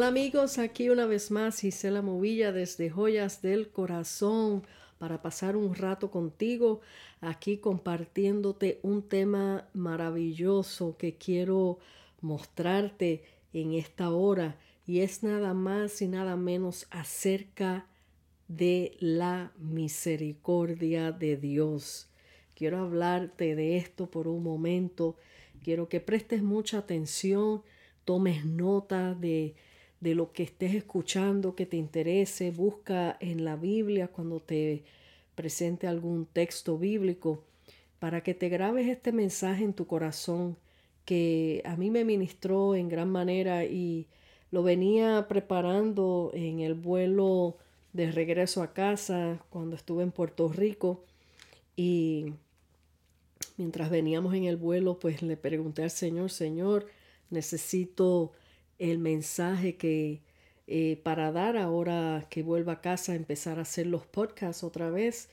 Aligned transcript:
Hola 0.00 0.08
amigos, 0.08 0.56
aquí 0.56 0.88
una 0.88 1.04
vez 1.04 1.30
más 1.30 1.60
Gisela 1.60 2.00
Movilla 2.00 2.52
desde 2.52 2.88
Joyas 2.88 3.42
del 3.42 3.68
Corazón 3.68 4.62
para 4.96 5.20
pasar 5.20 5.58
un 5.58 5.74
rato 5.74 6.10
contigo 6.10 6.80
aquí 7.20 7.58
compartiéndote 7.58 8.80
un 8.82 9.06
tema 9.06 9.68
maravilloso 9.74 10.96
que 10.96 11.18
quiero 11.18 11.80
mostrarte 12.22 13.24
en 13.52 13.74
esta 13.74 14.08
hora 14.08 14.56
y 14.86 15.00
es 15.00 15.22
nada 15.22 15.52
más 15.52 16.00
y 16.00 16.08
nada 16.08 16.34
menos 16.34 16.86
acerca 16.90 17.86
de 18.48 18.96
la 19.00 19.52
misericordia 19.58 21.12
de 21.12 21.36
Dios. 21.36 22.08
Quiero 22.54 22.78
hablarte 22.78 23.54
de 23.54 23.76
esto 23.76 24.10
por 24.10 24.28
un 24.28 24.42
momento. 24.42 25.16
Quiero 25.62 25.90
que 25.90 26.00
prestes 26.00 26.42
mucha 26.42 26.78
atención, 26.78 27.62
tomes 28.06 28.46
nota 28.46 29.12
de, 29.14 29.56
de 30.00 30.14
lo 30.14 30.32
que 30.32 30.42
estés 30.42 30.74
escuchando, 30.74 31.54
que 31.54 31.66
te 31.66 31.76
interese. 31.76 32.50
Busca 32.50 33.16
en 33.20 33.44
la 33.44 33.56
Biblia 33.56 34.08
cuando 34.08 34.40
te 34.40 34.82
presente 35.34 35.86
algún 35.86 36.26
texto 36.26 36.78
bíblico 36.78 37.44
para 37.98 38.22
que 38.22 38.34
te 38.34 38.48
grabes 38.48 38.88
este 38.88 39.12
mensaje 39.12 39.64
en 39.64 39.74
tu 39.74 39.86
corazón 39.86 40.56
que 41.04 41.62
a 41.64 41.76
mí 41.76 41.90
me 41.90 42.04
ministró 42.04 42.74
en 42.74 42.88
gran 42.88 43.10
manera 43.10 43.64
y 43.64 44.06
lo 44.50 44.62
venía 44.62 45.26
preparando 45.28 46.30
en 46.34 46.60
el 46.60 46.74
vuelo 46.74 47.56
de 47.92 48.10
regreso 48.10 48.62
a 48.62 48.72
casa 48.72 49.44
cuando 49.50 49.76
estuve 49.76 50.02
en 50.02 50.12
Puerto 50.12 50.48
Rico 50.48 51.04
y 51.76 52.26
mientras 53.56 53.90
veníamos 53.90 54.34
en 54.34 54.44
el 54.44 54.56
vuelo 54.56 54.98
pues 54.98 55.22
le 55.22 55.36
pregunté 55.36 55.82
al 55.82 55.90
Señor, 55.90 56.30
Señor, 56.30 56.86
necesito 57.30 58.32
el 58.80 58.98
mensaje 58.98 59.76
que 59.76 60.22
eh, 60.66 61.00
para 61.02 61.32
dar 61.32 61.56
ahora 61.56 62.26
que 62.30 62.42
vuelva 62.42 62.74
a 62.74 62.80
casa, 62.80 63.14
empezar 63.14 63.58
a 63.58 63.62
hacer 63.62 63.86
los 63.86 64.06
podcasts 64.06 64.64
otra 64.64 64.90
vez. 64.90 65.28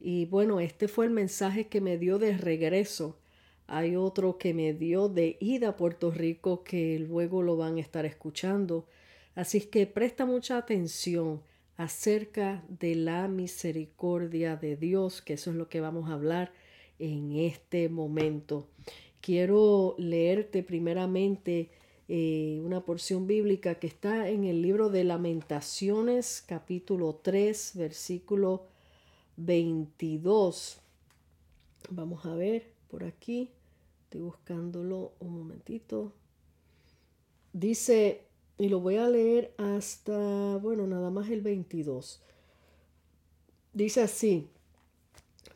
Y 0.00 0.26
bueno, 0.26 0.60
este 0.60 0.88
fue 0.88 1.06
el 1.06 1.12
mensaje 1.12 1.68
que 1.68 1.80
me 1.80 1.96
dio 1.96 2.18
de 2.18 2.36
regreso. 2.36 3.18
Hay 3.66 3.96
otro 3.96 4.38
que 4.38 4.54
me 4.54 4.72
dio 4.74 5.08
de 5.08 5.36
ida 5.40 5.70
a 5.70 5.76
Puerto 5.76 6.10
Rico 6.10 6.64
que 6.64 6.98
luego 6.98 7.42
lo 7.42 7.56
van 7.56 7.76
a 7.76 7.80
estar 7.80 8.04
escuchando. 8.04 8.86
Así 9.34 9.60
que 9.60 9.86
presta 9.86 10.26
mucha 10.26 10.56
atención 10.56 11.42
acerca 11.76 12.64
de 12.68 12.96
la 12.96 13.28
misericordia 13.28 14.56
de 14.56 14.76
Dios, 14.76 15.22
que 15.22 15.34
eso 15.34 15.50
es 15.50 15.56
lo 15.56 15.68
que 15.68 15.80
vamos 15.80 16.10
a 16.10 16.14
hablar 16.14 16.52
en 16.98 17.36
este 17.36 17.88
momento. 17.88 18.68
Quiero 19.20 19.94
leerte 19.98 20.62
primeramente 20.62 21.70
eh, 22.08 22.60
una 22.64 22.84
porción 22.84 23.26
bíblica 23.26 23.76
que 23.76 23.86
está 23.86 24.28
en 24.28 24.44
el 24.44 24.62
libro 24.62 24.88
de 24.88 25.04
Lamentaciones, 25.04 26.42
capítulo 26.46 27.20
3, 27.22 27.72
versículo 27.74 28.66
22. 29.36 30.80
Vamos 31.90 32.24
a 32.24 32.34
ver 32.34 32.72
por 32.88 33.04
aquí. 33.04 33.50
Estoy 34.04 34.22
buscándolo 34.22 35.12
un 35.20 35.38
momentito. 35.38 36.12
Dice 37.52 38.22
y 38.58 38.68
lo 38.68 38.80
voy 38.80 38.96
a 38.96 39.08
leer 39.08 39.54
hasta, 39.56 40.56
bueno, 40.56 40.86
nada 40.86 41.10
más 41.10 41.30
el 41.30 41.42
22. 41.42 42.20
Dice 43.72 44.02
así, 44.02 44.48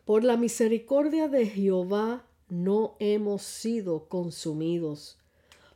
por 0.04 0.22
la 0.22 0.36
misericordia 0.36 1.26
de 1.28 1.46
Jehová 1.46 2.24
no 2.48 2.96
hemos 3.00 3.42
sido 3.42 4.08
consumidos, 4.08 5.18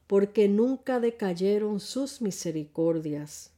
porque 0.06 0.48
nunca 0.48 1.00
decayeron 1.00 1.80
sus 1.80 2.20
misericordias. 2.22 3.52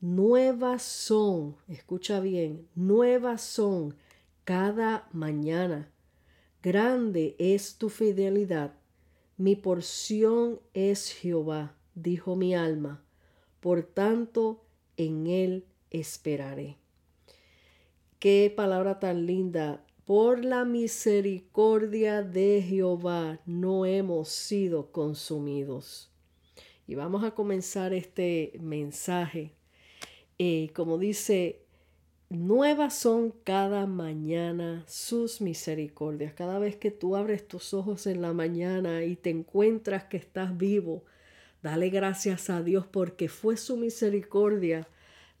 Nuevas 0.00 0.82
son, 0.82 1.56
escucha 1.68 2.20
bien, 2.20 2.68
nuevas 2.74 3.42
son 3.42 3.96
cada 4.44 5.08
mañana. 5.12 5.90
Grande 6.62 7.36
es 7.38 7.76
tu 7.76 7.88
fidelidad. 7.88 8.74
Mi 9.36 9.56
porción 9.56 10.60
es 10.74 11.10
Jehová 11.10 11.76
dijo 11.96 12.36
mi 12.36 12.54
alma, 12.54 13.02
por 13.58 13.82
tanto 13.82 14.62
en 14.96 15.26
él 15.26 15.64
esperaré. 15.90 16.76
Qué 18.20 18.52
palabra 18.54 19.00
tan 19.00 19.26
linda. 19.26 19.84
Por 20.06 20.44
la 20.44 20.64
misericordia 20.64 22.22
de 22.22 22.64
Jehová 22.66 23.40
no 23.44 23.84
hemos 23.84 24.30
sido 24.30 24.90
consumidos. 24.92 26.10
Y 26.86 26.94
vamos 26.94 27.24
a 27.24 27.32
comenzar 27.32 27.92
este 27.92 28.52
mensaje. 28.60 29.52
Eh, 30.38 30.70
como 30.74 30.96
dice, 30.96 31.60
nuevas 32.30 32.94
son 32.94 33.34
cada 33.44 33.86
mañana 33.86 34.84
sus 34.86 35.42
misericordias. 35.42 36.32
Cada 36.32 36.58
vez 36.58 36.76
que 36.76 36.90
tú 36.90 37.16
abres 37.16 37.46
tus 37.46 37.74
ojos 37.74 38.06
en 38.06 38.22
la 38.22 38.32
mañana 38.32 39.04
y 39.04 39.16
te 39.16 39.28
encuentras 39.28 40.04
que 40.04 40.16
estás 40.16 40.56
vivo, 40.56 41.04
Dale 41.66 41.88
gracias 41.88 42.48
a 42.48 42.62
Dios 42.62 42.86
porque 42.86 43.28
fue 43.28 43.56
su 43.56 43.76
misericordia 43.76 44.86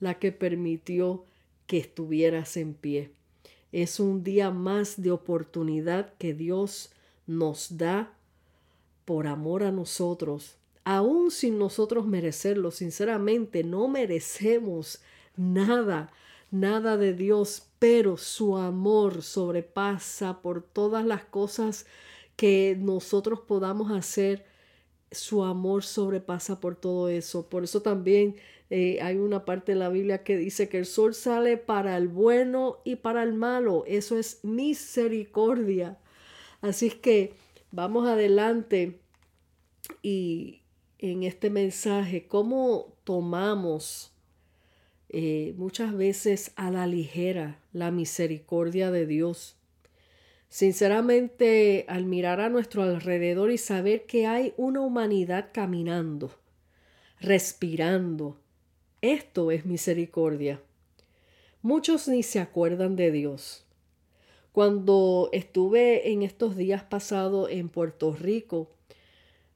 la 0.00 0.18
que 0.18 0.32
permitió 0.32 1.24
que 1.68 1.78
estuvieras 1.78 2.56
en 2.56 2.74
pie. 2.74 3.15
Es 3.72 4.00
un 4.00 4.22
día 4.22 4.50
más 4.50 5.02
de 5.02 5.10
oportunidad 5.10 6.14
que 6.18 6.34
Dios 6.34 6.90
nos 7.26 7.76
da 7.76 8.12
por 9.04 9.26
amor 9.26 9.62
a 9.62 9.72
nosotros, 9.72 10.56
aún 10.84 11.30
sin 11.30 11.58
nosotros 11.58 12.06
merecerlo. 12.06 12.70
Sinceramente, 12.70 13.64
no 13.64 13.88
merecemos 13.88 15.00
nada, 15.36 16.10
nada 16.50 16.96
de 16.96 17.12
Dios, 17.12 17.68
pero 17.78 18.16
su 18.16 18.56
amor 18.56 19.22
sobrepasa 19.22 20.40
por 20.42 20.62
todas 20.62 21.04
las 21.04 21.24
cosas 21.24 21.86
que 22.36 22.76
nosotros 22.78 23.40
podamos 23.40 23.90
hacer 23.90 24.44
su 25.10 25.44
amor 25.44 25.84
sobrepasa 25.84 26.60
por 26.60 26.76
todo 26.76 27.08
eso. 27.08 27.48
Por 27.48 27.64
eso 27.64 27.82
también 27.82 28.36
eh, 28.70 28.98
hay 29.00 29.16
una 29.16 29.44
parte 29.44 29.72
de 29.72 29.78
la 29.78 29.88
Biblia 29.88 30.24
que 30.24 30.36
dice 30.36 30.68
que 30.68 30.78
el 30.78 30.86
sol 30.86 31.14
sale 31.14 31.56
para 31.56 31.96
el 31.96 32.08
bueno 32.08 32.78
y 32.84 32.96
para 32.96 33.22
el 33.22 33.32
malo. 33.32 33.84
Eso 33.86 34.18
es 34.18 34.44
misericordia. 34.44 35.98
Así 36.60 36.88
es 36.88 36.94
que 36.94 37.32
vamos 37.70 38.08
adelante 38.08 38.98
y 40.02 40.62
en 40.98 41.22
este 41.22 41.50
mensaje, 41.50 42.26
cómo 42.26 42.96
tomamos 43.04 44.12
eh, 45.08 45.54
muchas 45.56 45.96
veces 45.96 46.52
a 46.56 46.70
la 46.70 46.86
ligera 46.86 47.60
la 47.72 47.90
misericordia 47.90 48.90
de 48.90 49.06
Dios. 49.06 49.56
Sinceramente, 50.48 51.84
al 51.88 52.06
mirar 52.06 52.40
a 52.40 52.48
nuestro 52.48 52.82
alrededor 52.82 53.50
y 53.50 53.58
saber 53.58 54.06
que 54.06 54.26
hay 54.26 54.54
una 54.56 54.80
humanidad 54.80 55.50
caminando, 55.52 56.30
respirando, 57.20 58.40
esto 59.02 59.50
es 59.50 59.66
misericordia. 59.66 60.60
Muchos 61.62 62.08
ni 62.08 62.22
se 62.22 62.40
acuerdan 62.40 62.96
de 62.96 63.10
Dios. 63.10 63.66
Cuando 64.52 65.28
estuve 65.32 66.12
en 66.12 66.22
estos 66.22 66.56
días 66.56 66.82
pasados 66.82 67.50
en 67.50 67.68
Puerto 67.68 68.12
Rico, 68.12 68.70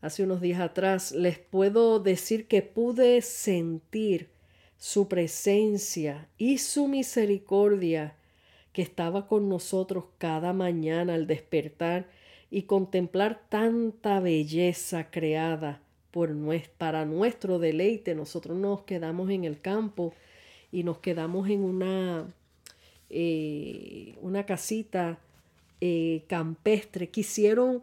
hace 0.01 0.25
unos 0.25 0.41
días 0.41 0.61
atrás, 0.61 1.13
les 1.13 1.39
puedo 1.39 2.01
decir 2.01 2.47
que 2.49 2.63
pude 2.63 3.23
sentir 3.23 4.29
su 4.77 5.09
presencia 5.09 6.29
y 6.37 6.59
su 6.59 6.89
misericordia 6.89 8.17
que 8.73 8.83
estaba 8.83 9.27
con 9.27 9.49
nosotros 9.49 10.05
cada 10.19 10.53
mañana 10.53 11.15
al 11.15 11.27
despertar 11.27 12.09
y 12.51 12.63
contemplar 12.63 13.47
tanta 13.49 14.21
belleza 14.21 15.11
creada 15.11 15.83
por 16.11 16.31
para 16.79 17.05
nuestro 17.05 17.59
deleite. 17.59 18.15
Nosotros 18.15 18.57
nos 18.57 18.83
quedamos 18.83 19.31
en 19.31 19.45
el 19.45 19.61
campo 19.61 20.15
y 20.73 20.85
nos 20.85 20.99
quedamos 20.99 21.49
en 21.49 21.63
una, 21.63 22.27
eh, 23.09 24.15
una 24.21 24.47
casita 24.47 25.19
eh, 25.81 26.23
campestre 26.27 27.09
que 27.09 27.21
hicieron, 27.21 27.83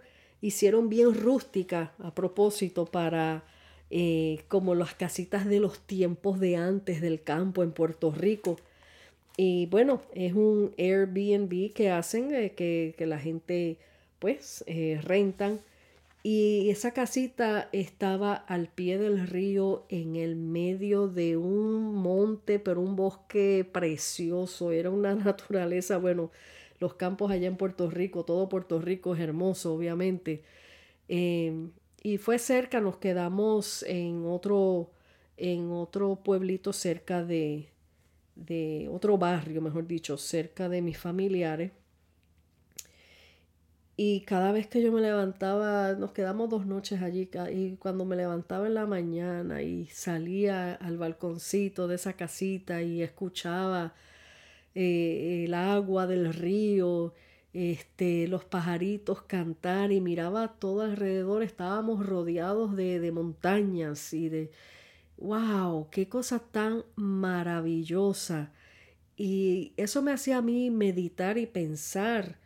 bien 0.90 1.14
rústica 1.14 1.94
a 2.00 2.14
propósito 2.14 2.86
para 2.86 3.44
eh, 3.90 4.44
como 4.48 4.76
las 4.76 4.94
casitas 4.94 5.46
de 5.46 5.60
los 5.60 5.80
tiempos 5.80 6.40
de 6.40 6.58
antes 6.58 7.02
del 7.02 7.22
campo 7.22 7.64
en 7.64 7.72
Puerto 7.72 8.12
Rico 8.12 8.58
y 9.40 9.68
bueno, 9.68 10.02
es 10.16 10.34
un 10.34 10.74
Airbnb 10.80 11.72
que 11.72 11.92
hacen, 11.92 12.34
eh, 12.34 12.54
que, 12.54 13.06
la 13.06 13.20
gente 13.20 13.78
pues 14.18 14.64
eh, 14.66 15.00
rentan. 15.04 15.62
Y 16.30 16.70
esa 16.72 16.92
casita 16.92 17.70
estaba 17.72 18.34
al 18.34 18.68
pie 18.68 18.98
del 18.98 19.30
río 19.30 19.86
en 19.88 20.18
el 20.18 20.36
medio 20.36 21.08
de 21.08 21.38
un 21.38 21.96
monte, 21.96 22.60
pero 22.60 22.82
un 22.82 22.98
bosque 22.98 23.66
precioso. 23.72 24.74
Era 24.74 24.90
una 24.90 25.16
naturaleza, 25.16 25.98
bueno, 25.98 26.30
los 26.82 26.96
campos 26.96 27.32
allá 27.32 27.48
en 27.48 27.56
Puerto 27.56 27.90
Rico, 27.90 28.26
todo 28.26 28.50
Puerto 28.50 28.82
Rico 28.82 29.16
es 29.16 29.22
hermoso, 29.22 29.74
obviamente. 29.74 30.44
Em, 31.08 31.72
y 32.04 32.18
fue 32.18 32.40
cerca, 32.40 32.82
nos 32.82 32.98
quedamos 32.98 33.84
en 33.84 34.26
otro 34.26 34.92
en 35.38 35.72
otro 35.72 36.18
pueblito 36.24 36.74
cerca 36.74 37.24
de, 37.24 37.70
de 38.36 38.90
otro 38.92 39.18
barrio, 39.18 39.62
mejor 39.62 39.88
dicho, 39.88 40.18
cerca 40.18 40.68
de 40.70 40.82
mis 40.82 40.98
familiares. 40.98 41.72
Y 44.00 44.22
cada 44.22 44.52
vez 44.52 44.68
que 44.68 44.82
yo 44.84 44.92
me 44.92 45.02
levantaba, 45.02 45.94
nos 45.94 46.12
quedamos 46.12 46.52
dos 46.52 46.68
noches 46.68 47.02
allí, 47.02 47.30
y 47.52 47.78
cuando 47.78 48.06
me 48.06 48.16
levantaba 48.16 48.68
en 48.68 48.76
la 48.76 48.86
mañana 48.86 49.64
y 49.64 49.88
salía 49.88 50.76
al 50.76 50.98
balconcito 51.00 51.88
de 51.88 51.96
esa 51.96 52.14
casita 52.14 52.84
y 52.84 53.02
escuchaba 53.02 53.96
eh, 54.76 55.46
el 55.46 55.56
agua 55.56 56.06
del 56.06 56.32
río, 56.32 57.16
este, 57.54 58.28
los 58.28 58.46
pajaritos 58.46 59.24
cantar 59.24 59.92
y 59.92 60.00
miraba 60.00 60.60
todo 60.60 60.82
alrededor, 60.84 61.42
estábamos 61.42 62.06
rodeados 62.06 62.76
de, 62.76 63.00
de 63.00 63.12
montañas 63.12 64.14
y 64.14 64.30
de, 64.30 64.52
wow, 65.18 65.90
qué 65.90 66.08
cosa 66.08 66.38
tan 66.38 66.84
maravillosa. 66.96 68.52
Y 69.18 69.74
eso 69.78 70.04
me 70.04 70.12
hacía 70.12 70.38
a 70.38 70.42
mí 70.44 70.70
meditar 70.70 71.40
y 71.40 71.48
pensar 71.48 72.38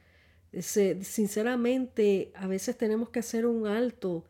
sinceramente, 0.60 2.32
a 2.36 2.48
veces 2.48 2.78
tenemos 2.78 3.10
que 3.10 3.20
hacer 3.20 3.46
un 3.46 3.68
alto 3.68 4.26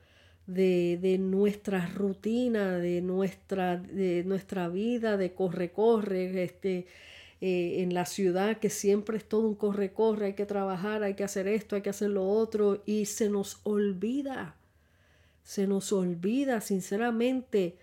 de, 0.45 0.99
de 1.01 1.17
nuestra 1.17 1.87
rutina, 1.87 2.77
de 2.77 3.01
nuestra, 3.01 3.77
de 3.77 4.23
nuestra 4.23 4.69
vida, 4.69 5.17
de 5.17 5.33
corre-corre, 5.33 6.43
este, 6.43 6.85
eh, 7.41 7.81
en 7.81 7.93
la 7.93 8.05
ciudad, 8.05 8.59
que 8.59 8.69
siempre 8.69 9.17
es 9.17 9.25
todo 9.27 9.47
un 9.47 9.55
corre-corre, 9.55 10.27
hay 10.27 10.33
que 10.33 10.45
trabajar, 10.45 11.03
hay 11.03 11.15
que 11.15 11.23
hacer 11.23 11.47
esto, 11.47 11.75
hay 11.75 11.81
que 11.81 11.89
hacer 11.89 12.11
lo 12.11 12.27
otro, 12.27 12.83
y 12.85 13.05
se 13.05 13.29
nos 13.29 13.59
olvida, 13.63 14.55
se 15.43 15.65
nos 15.65 15.91
olvida, 15.91 16.61
sinceramente, 16.61 17.77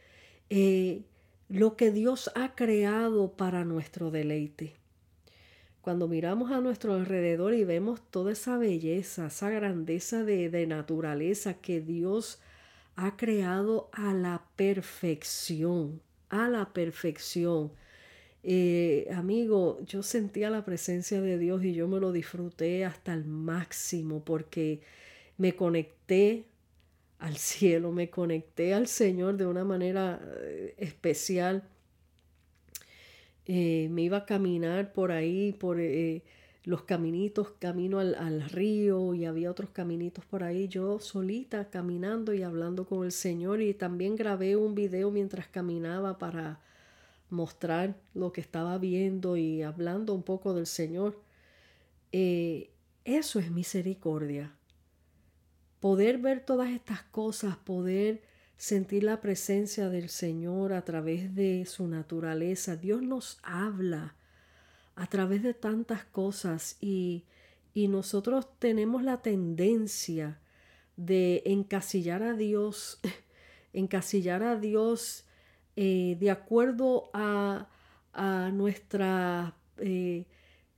eh, 0.50 1.02
lo 1.48 1.76
que 1.76 1.90
Dios 1.90 2.30
ha 2.36 2.54
creado 2.54 3.32
para 3.32 3.64
nuestro 3.64 4.10
deleite 4.10 4.74
cuando 5.88 6.06
miramos 6.06 6.50
a 6.50 6.60
nuestro 6.60 6.92
alrededor 6.92 7.54
y 7.54 7.64
vemos 7.64 8.02
toda 8.10 8.32
esa 8.32 8.58
belleza, 8.58 9.28
esa 9.28 9.48
grandeza 9.48 10.22
de, 10.22 10.66
naturaleza 10.66 11.54
que 11.54 11.80
Dios 11.80 12.40
ha 12.94 13.16
creado 13.16 13.88
a 13.92 14.12
la 14.12 14.44
perfección, 14.54 16.02
a 16.28 16.50
la 16.50 16.74
perfección. 16.74 17.72
Eh, 18.42 19.08
amigo, 19.14 19.80
yo 19.86 20.02
sentía 20.02 20.50
la 20.50 20.62
presencia 20.62 21.22
de 21.22 21.38
Dios 21.38 21.64
y 21.64 21.72
yo 21.72 21.88
me 21.88 22.00
lo 22.00 22.12
disfruté 22.12 22.84
hasta 22.84 23.14
el 23.14 23.24
máximo 23.24 24.22
porque 24.22 24.82
me 25.38 25.56
conecté 25.56 26.44
al 27.18 27.38
cielo, 27.38 27.92
me 27.92 28.10
conecté 28.10 28.74
al 28.74 28.88
Señor 28.88 29.38
de 29.38 29.46
una 29.46 29.64
manera 29.64 30.20
eh, 30.42 30.74
especial 30.76 31.62
eh, 33.48 33.88
me 33.90 34.02
iba 34.02 34.18
a 34.18 34.26
caminar 34.26 34.92
por 34.92 35.10
ahí, 35.10 35.52
por 35.52 35.80
eh, 35.80 36.22
los 36.64 36.82
caminitos, 36.82 37.52
camino 37.58 37.98
al, 37.98 38.14
al, 38.14 38.42
río 38.42 39.14
y 39.14 39.24
había 39.24 39.50
otros 39.50 39.70
caminitos 39.70 40.24
por 40.26 40.44
ahí, 40.44 40.68
yo 40.68 41.00
solita 41.00 41.70
caminando 41.70 42.34
y 42.34 42.42
hablando 42.42 42.86
con 42.86 43.04
el 43.04 43.12
Señor 43.12 43.62
y 43.62 43.74
también 43.74 44.16
grabé 44.16 44.54
un 44.54 44.74
video 44.74 45.10
mientras 45.10 45.48
caminaba 45.48 46.18
para 46.18 46.60
mostrar 47.30 47.94
lo 48.14 48.32
que 48.32 48.40
estaba 48.40 48.78
viendo 48.78 49.36
y 49.36 49.62
hablando 49.62 50.14
un 50.14 50.22
poco 50.22 50.54
del 50.54 50.66
Señor. 50.66 51.18
Eh, 52.12 52.70
eso 53.04 53.38
es 53.38 53.50
misericordia. 53.50 54.52
Poder 55.80 56.18
ver 56.18 56.44
todas 56.44 56.70
estas 56.70 57.02
cosas, 57.04 57.56
poder 57.56 58.22
sentir 58.58 59.04
la 59.04 59.20
presencia 59.20 59.88
del 59.88 60.10
Señor 60.10 60.72
a 60.72 60.84
través 60.84 61.34
de 61.34 61.64
su 61.64 61.86
naturaleza. 61.86 62.76
Dios 62.76 63.00
nos 63.02 63.38
habla 63.44 64.16
a 64.96 65.06
través 65.06 65.44
de 65.44 65.54
tantas 65.54 66.04
cosas 66.04 66.76
y, 66.80 67.24
nosotros 67.74 68.48
tenemos 68.58 69.04
la 69.04 69.22
tendencia 69.22 70.40
de 70.96 71.44
encasillar 71.46 72.24
a 72.24 72.34
Dios, 72.34 72.98
encasillar 73.72 74.42
a 74.42 74.56
Dios 74.56 75.24
eh, 75.76 76.16
de 76.18 76.32
acuerdo 76.32 77.08
a, 77.12 77.68
a 78.14 78.50
nuestras 78.52 79.52
eh, 79.76 80.26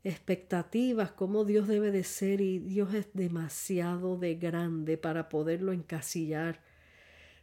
expectativas, 0.04 1.10
cómo 1.12 1.46
Dios 1.46 1.68
debe 1.68 1.90
de 1.90 2.04
ser 2.04 2.42
y 2.42 2.58
Dios 2.58 2.92
es 2.92 3.08
demasiado 3.14 4.18
de 4.18 4.34
grande 4.34 4.98
para 4.98 5.30
poderlo 5.30 5.72
encasillar. 5.72 6.60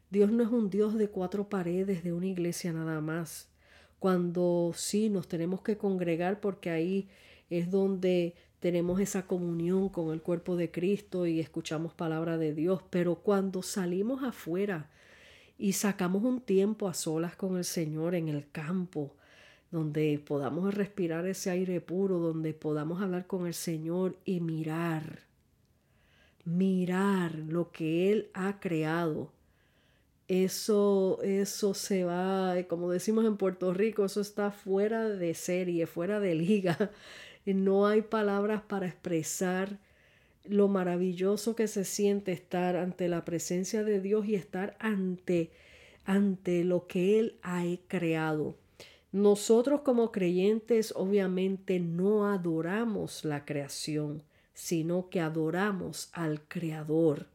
Dios 0.10 0.32
no 0.32 0.42
es 0.42 0.50
un 0.50 0.70
Dios 0.70 0.94
de 0.94 1.10
cuatro 1.10 1.50
paredes 1.50 2.02
de 2.04 2.14
una 2.14 2.28
iglesia 2.28 2.72
nada 2.72 3.02
más. 3.02 3.50
Cuando 4.00 4.72
sí 4.74 5.10
nos 5.10 5.28
tenemos 5.28 5.62
que 5.62 5.78
congregar 5.78 6.40
porque 6.40 6.70
ahí 6.70 7.10
es 7.50 7.70
donde 7.70 8.36
tenemos 8.60 9.02
esa 9.02 9.28
comunión 9.28 9.90
con 9.90 10.14
el 10.14 10.22
cuerpo 10.22 10.56
de 10.56 10.72
Cristo 10.72 11.28
y 11.28 11.42
escuchamos 11.42 11.94
palabra 11.94 12.38
de 12.38 12.54
Dios, 12.54 12.82
pero 12.90 13.16
cuando 13.16 13.62
salimos 13.62 14.24
afuera 14.24 14.90
y 15.58 15.74
sacamos 15.74 16.24
un 16.24 16.40
tiempo 16.40 16.88
a 16.88 16.94
solas 16.94 17.36
con 17.36 17.58
el 17.58 17.66
Señor 17.66 18.16
en 18.16 18.30
el 18.30 18.50
campo, 18.50 19.14
donde 19.72 20.24
podamos 20.26 20.74
respirar 20.74 21.28
ese 21.28 21.50
aire 21.50 21.82
puro, 21.82 22.20
donde 22.20 22.54
podamos 22.54 23.02
hablar 23.02 23.28
con 23.28 23.46
el 23.46 23.54
Señor 23.54 24.18
y 24.24 24.40
mirar, 24.40 25.24
mirar 26.46 27.36
lo 27.36 27.72
que 27.72 28.12
Él 28.12 28.30
ha 28.34 28.62
creado 28.62 29.37
eso, 30.28 31.20
eso 31.24 31.74
se 31.74 32.04
va, 32.04 32.58
eh, 32.60 32.68
como 32.68 32.92
decimos 32.92 33.26
en 33.26 33.38
Puerto 33.38 33.74
Rico, 33.74 34.06
eso 34.06 34.22
está 34.22 34.52
fuera 34.52 35.10
de 35.10 35.34
serie, 35.34 35.88
fuera 35.88 36.20
de 36.20 36.36
liga. 36.36 36.78
No 37.46 37.88
hay 37.88 38.02
palabras 38.02 38.62
para 38.64 38.88
expresar 38.88 39.80
lo 40.44 40.68
maravilloso 40.68 41.56
que 41.56 41.70
se 41.70 41.86
siente 41.86 42.34
estar 42.34 42.76
ante 42.76 43.08
la 43.08 43.24
presencia 43.24 43.86
de 43.86 44.02
Dios 44.02 44.28
y 44.28 44.36
estar 44.36 44.76
ante, 44.82 45.52
ante 46.04 46.66
lo 46.66 46.88
que 46.88 47.20
Él 47.20 47.40
ha 47.44 47.64
creado. 47.88 48.58
Nosotros 49.14 49.82
como 49.82 50.12
creyentes 50.12 50.94
obviamente 50.96 51.80
no 51.80 52.30
adoramos 52.30 53.24
la 53.24 53.46
creación, 53.46 54.24
sino 54.54 55.10
que 55.10 55.22
adoramos 55.22 56.10
al 56.12 56.42
Creador. 56.48 57.28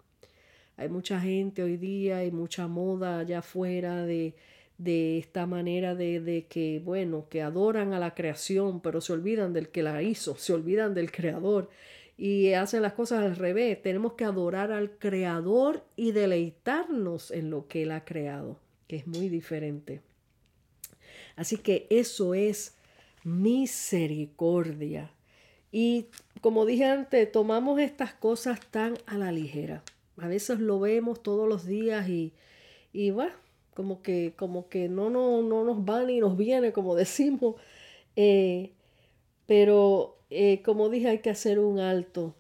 Hay 0.77 0.89
mucha 0.89 1.21
gente 1.21 1.63
hoy 1.63 1.77
día, 1.77 2.19
hay 2.19 2.31
mucha 2.31 2.67
moda 2.67 3.19
allá 3.19 3.41
afuera 3.41 4.05
de, 4.05 4.35
de 4.79 5.19
esta 5.19 5.47
manera 5.47 5.95
de, 5.95 6.21
de, 6.21 6.47
que, 6.47 6.81
bueno, 6.85 7.27
que 7.29 7.43
adoran 7.43 7.93
a 7.93 7.99
la 7.99 8.15
creación, 8.15 8.81
pero 8.81 9.01
se 9.01 9.13
olvidan 9.13 9.53
del 9.53 9.69
que 9.69 9.83
la 9.83 10.03
hizo, 10.03 10.37
se 10.39 10.53
olvidan 10.53 10.95
del 10.95 11.13
creador 11.13 11.69
y 12.17 12.53
hacen 12.53 12.83
las 12.83 12.93
cosas 12.93 13.25
al 13.25 13.37
revés. 13.37 13.81
Tenemos 13.83 14.15
que 14.15 14.25
adorar 14.25 14.73
al 14.73 14.93
creador 14.99 15.85
y 15.97 16.13
deleitarnos 16.13 17.31
en 17.31 17.51
lo 17.51 17.69
que 17.69 17.83
él 17.83 17.91
ha 17.91 18.05
creado, 18.05 18.59
que 18.87 18.97
es 18.97 19.07
muy 19.07 19.29
diferente. 19.29 20.01
Así 21.37 21.57
que 21.57 21.87
eso 21.91 22.35
es 22.35 22.77
misericordia. 23.25 25.11
Y 25.71 26.07
como 26.41 26.67
dije 26.67 26.85
antes, 26.85 27.31
tomamos 27.33 27.81
estas 27.81 28.13
cosas 28.13 28.61
tan 28.71 28.95
a 29.07 29.17
la 29.17 29.33
ligera. 29.33 29.83
A 30.19 30.29
veces 30.29 30.61
lo 30.61 30.81
vemos 30.81 31.23
todos 31.23 31.49
los 31.49 31.67
días 31.67 32.09
y, 32.09 32.33
y 32.93 33.11
bueno, 33.11 33.35
como 33.75 34.03
que, 34.03 34.35
como 34.37 34.69
que 34.69 34.89
no, 34.89 35.11
no, 35.11 35.43
no 35.43 35.65
nos 35.65 35.79
va 35.79 36.05
ni 36.05 36.21
nos 36.21 36.37
viene, 36.37 36.73
como 36.73 36.95
decimos. 36.97 37.57
Eh, 38.17 38.73
pero 39.47 40.19
eh, 40.31 40.63
como 40.63 40.89
dije, 40.89 41.09
hay 41.09 41.19
que 41.21 41.31
hacer 41.31 41.59
un 41.59 41.79
alto 41.79 42.35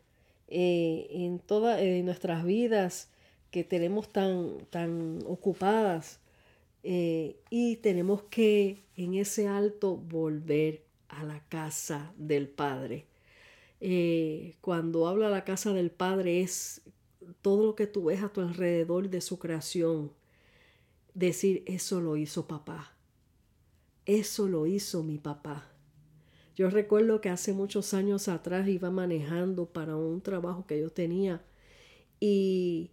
eh, 0.48 1.08
en 1.10 1.38
todas 1.38 1.82
nuestras 2.04 2.44
vidas 2.44 3.10
que 3.50 3.64
tenemos 3.64 4.08
tan, 4.12 4.58
tan 4.70 5.20
ocupadas 5.26 6.20
y 6.84 7.76
tenemos 7.76 8.22
que 8.24 8.82
en 8.96 9.14
ese 9.14 9.46
alto 9.46 9.96
volver 9.96 10.82
a 11.08 11.22
la 11.22 11.40
casa 11.48 12.12
del 12.16 12.48
Padre. 12.48 13.06
cuando 14.60 15.06
habla 15.06 15.28
la 15.30 15.44
casa 15.44 15.72
del 15.72 15.90
Padre 15.90 16.40
es 16.40 16.82
todo 17.42 17.64
lo 17.64 17.74
que 17.74 17.86
tú 17.86 18.04
ves 18.04 18.22
a 18.22 18.28
tu 18.28 18.40
alrededor 18.40 19.10
de 19.10 19.20
su 19.20 19.38
creación, 19.38 20.12
decir, 21.14 21.62
eso 21.66 22.00
lo 22.00 22.16
hizo 22.16 22.46
papá, 22.46 22.94
eso 24.06 24.48
lo 24.48 24.66
hizo 24.66 25.02
mi 25.02 25.18
papá. 25.18 25.68
Yo 26.54 26.68
recuerdo 26.68 27.20
que 27.20 27.30
hace 27.30 27.52
muchos 27.52 27.94
años 27.94 28.28
atrás 28.28 28.68
iba 28.68 28.90
manejando 28.90 29.66
para 29.66 29.96
un 29.96 30.20
trabajo 30.20 30.66
que 30.66 30.80
yo 30.80 30.90
tenía 30.90 31.42
y, 32.20 32.90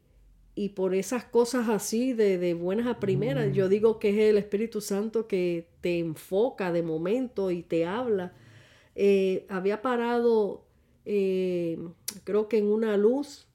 y 0.55 0.69
por 0.69 0.95
esas 0.95 1.25
cosas 1.25 1.69
así 1.69 2.13
de, 2.13 2.37
de 2.37 2.53
buenas 2.53 2.87
a 2.87 2.99
primeras, 2.99 3.53
yo 3.53 3.69
digo 3.69 3.99
que 3.99 4.09
es 4.09 4.29
el 4.29 4.37
Espíritu 4.37 4.81
Santo 4.81 5.27
que 5.27 5.67
te 5.81 5.99
enfoca 5.99 6.71
de 6.71 6.83
momento 6.83 7.51
y 7.51 7.63
te 7.63 7.85
habla. 7.85 8.33
Eh, 8.95 9.45
había 9.49 9.81
parado, 9.81 10.65
eh, 11.05 11.77
creo 12.23 12.47
que 12.47 12.57
en 12.57 12.67
una 12.67 12.97
luz 12.97 13.48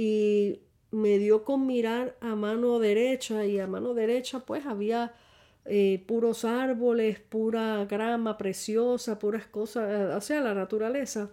y 0.00 0.62
me 0.92 1.18
dio 1.18 1.44
con 1.44 1.66
mirar 1.66 2.16
a 2.22 2.34
mano 2.34 2.78
derecha 2.78 3.44
y 3.44 3.58
a 3.58 3.66
mano 3.66 3.92
derecha 3.92 4.40
pues 4.46 4.64
había 4.64 5.14
eh, 5.66 6.02
puros 6.06 6.46
árboles, 6.46 7.20
pura 7.20 7.84
grama 7.84 8.38
preciosa, 8.38 9.18
puras 9.18 9.46
cosas, 9.46 10.16
o 10.16 10.20
sea, 10.22 10.40
la 10.40 10.54
naturaleza. 10.54 11.30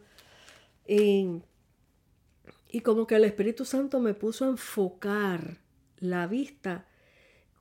y 0.85 2.81
como 2.83 3.07
que 3.07 3.15
el 3.15 3.23
Espíritu 3.23 3.63
Santo 3.63 4.01
me 4.01 4.13
puso 4.13 4.43
a 4.43 4.49
enfocar 4.49 5.59
la 5.99 6.27
vista 6.27 6.87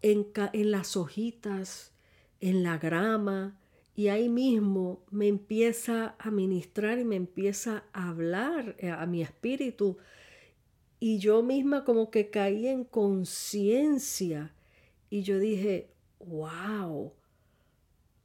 en, 0.03 0.27
en 0.53 0.71
las 0.73 0.97
hojitas, 0.97 1.93
en 2.41 2.65
la 2.65 2.79
grama, 2.79 3.61
y 3.95 4.09
ahí 4.09 4.29
mismo 4.29 5.05
me 5.13 5.29
empieza 5.29 6.17
a 6.19 6.33
ministrar 6.33 6.99
y 6.99 7.05
me 7.05 7.15
empieza 7.15 7.85
a 7.93 8.09
hablar 8.09 8.75
eh, 8.81 8.91
a 8.91 9.07
mi 9.07 9.23
espíritu. 9.23 9.99
Y 11.07 11.21
yo 11.21 11.41
misma 11.41 11.85
como 11.85 12.11
que 12.11 12.31
caí 12.31 12.67
en 12.67 12.83
conciencia. 12.83 14.53
Y 15.09 15.23
yo 15.23 15.39
dije, 15.39 15.89
wow, 16.19 17.13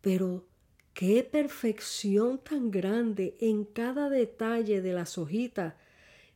pero 0.01 0.47
qué 0.95 1.23
perfección 1.23 2.39
tan 2.39 2.71
grande 2.71 3.38
en 3.39 3.65
cada 3.65 4.09
detalle 4.09 4.81
de 4.81 4.93
las 4.93 5.19
hojitas. 5.19 5.75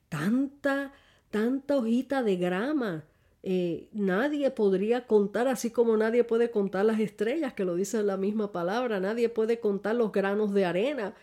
Tanta, 0.07 0.93
tanta 1.31 1.77
hojita 1.77 2.21
de 2.21 2.35
grama 2.35 3.05
eh, 3.41 3.89
nadie 3.91 4.51
podría 4.51 5.07
contar, 5.07 5.47
así 5.47 5.71
como 5.71 5.97
nadie 5.97 6.23
puede 6.23 6.51
contar 6.51 6.85
las 6.85 6.99
estrellas, 6.99 7.55
que 7.55 7.65
lo 7.65 7.73
dice 7.73 8.03
la 8.03 8.17
misma 8.17 8.51
palabra, 8.51 8.99
nadie 8.99 9.29
puede 9.29 9.59
contar 9.59 9.95
los 9.95 10.11
granos 10.11 10.53
de 10.53 10.65
arena. 10.65 11.15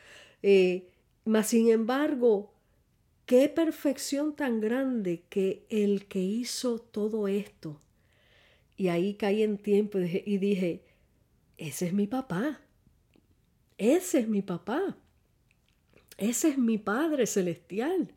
Eh, 0.43 0.89
mas, 1.25 1.47
sin 1.47 1.71
embargo, 1.71 2.52
qué 3.27 3.49
perfección 3.49 4.35
tan 4.35 4.61
grande 4.61 5.25
que 5.29 5.65
el 5.69 6.07
que 6.07 6.21
hizo 6.21 6.79
todo 6.79 7.29
esto. 7.29 7.81
Y 8.77 8.89
ahí 8.89 9.15
caí 9.15 9.43
en 9.43 9.59
tiempo 9.59 9.99
y 9.99 10.39
dije, 10.39 10.83
ese 11.59 11.87
es 11.87 11.93
mi 11.93 12.07
papá. 12.07 12.61
Ese 13.79 14.21
es 14.21 14.29
mi 14.29 14.43
papá. 14.43 14.97
Ese 16.19 16.49
es 16.49 16.59
mi 16.59 16.79
Padre 16.79 17.27
Celestial. 17.27 18.15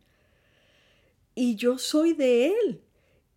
Y 1.33 1.55
yo 1.55 1.77
soy 1.77 2.13
de 2.13 2.47
Él. 2.47 2.81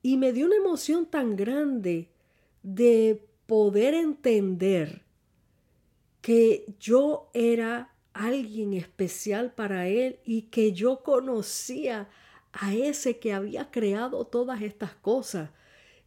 Y 0.02 0.16
me 0.16 0.32
dio 0.32 0.46
una 0.46 0.56
emoción 0.56 1.06
tan 1.06 1.36
grande 1.36 2.08
de 2.62 3.26
poder 3.46 3.94
entender 3.94 5.02
que 6.20 6.66
yo 6.78 7.30
era 7.34 7.94
alguien 8.18 8.74
especial 8.74 9.52
para 9.54 9.86
Él 9.86 10.18
y 10.24 10.42
que 10.42 10.72
yo 10.72 11.02
conocía 11.02 12.08
a 12.52 12.74
ese 12.74 13.18
que 13.18 13.32
había 13.32 13.70
creado 13.70 14.26
todas 14.26 14.60
estas 14.62 14.94
cosas. 14.94 15.50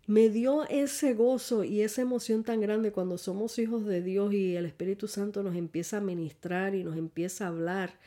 Me 0.07 0.29
dio 0.29 0.67
ese 0.67 1.13
gozo 1.13 1.63
y 1.63 1.81
esa 1.81 2.01
emoción 2.01 2.43
tan 2.43 2.59
grande 2.59 2.91
cuando 2.91 3.17
somos 3.17 3.57
hijos 3.59 3.85
de 3.85 4.01
Dios 4.01 4.33
y 4.33 4.57
el 4.57 4.65
Espíritu 4.65 5.07
Santo 5.07 5.41
nos 5.41 5.55
empieza 5.55 5.97
a 5.97 6.01
ministrar 6.01 6.75
y 6.75 6.83
nos 6.83 6.97
empieza 6.97 7.45
a 7.45 7.49
hablar. 7.49 7.97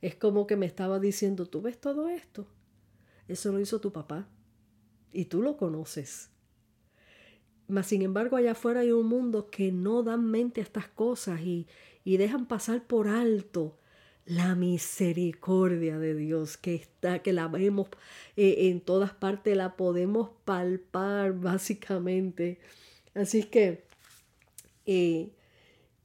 Es 0.00 0.16
como 0.16 0.48
que 0.48 0.56
me 0.56 0.66
estaba 0.66 0.98
diciendo, 0.98 1.46
¿tú 1.46 1.62
ves 1.62 1.80
todo 1.80 2.08
esto? 2.08 2.48
Eso 3.28 3.52
lo 3.52 3.60
hizo 3.60 3.80
tu 3.80 3.92
papá 3.92 4.26
y 5.12 5.26
tú 5.26 5.40
lo 5.40 5.56
conoces. 5.56 6.30
Mas 7.68 7.86
sin 7.86 8.02
embargo 8.02 8.36
allá 8.36 8.52
afuera 8.52 8.80
hay 8.80 8.90
un 8.90 9.06
mundo 9.06 9.48
que 9.50 9.70
no 9.70 10.02
dan 10.02 10.24
mente 10.24 10.60
a 10.60 10.64
estas 10.64 10.88
cosas 10.88 11.40
y, 11.42 11.68
y 12.04 12.16
dejan 12.16 12.46
pasar 12.46 12.84
por 12.86 13.08
alto 13.08 13.76
la 14.24 14.54
misericordia 14.54 15.98
de 15.98 16.14
Dios 16.14 16.56
que 16.56 16.74
está, 16.74 17.20
que 17.20 17.32
la 17.32 17.48
vemos 17.48 17.88
eh, 18.36 18.68
en 18.70 18.80
todas 18.80 19.12
partes, 19.12 19.56
la 19.56 19.76
podemos 19.76 20.30
palpar 20.44 21.32
básicamente. 21.40 22.58
Así 23.14 23.44
que 23.44 23.84
eh, 24.86 25.30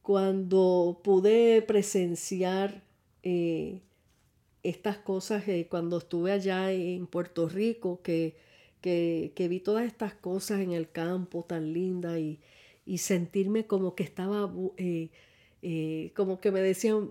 cuando 0.02 1.00
pude 1.04 1.62
presenciar 1.62 2.82
eh, 3.22 3.80
estas 4.62 4.98
cosas, 4.98 5.44
cuando 5.68 5.98
estuve 5.98 6.32
allá 6.32 6.72
en 6.72 7.06
Puerto 7.06 7.48
Rico, 7.48 8.00
que 8.02 8.36
que, 8.80 9.46
vi 9.48 9.60
todas 9.60 9.86
estas 9.86 10.14
cosas 10.14 10.60
en 10.60 10.72
el 10.72 10.90
campo 10.90 11.44
tan 11.44 11.72
linda 11.72 12.18
y, 12.18 12.40
sentirme 12.96 13.66
como 13.66 13.94
que 13.94 14.02
estaba, 14.02 14.50
como 16.14 16.40
que 16.40 16.50
me 16.50 16.60
decían, 16.60 17.10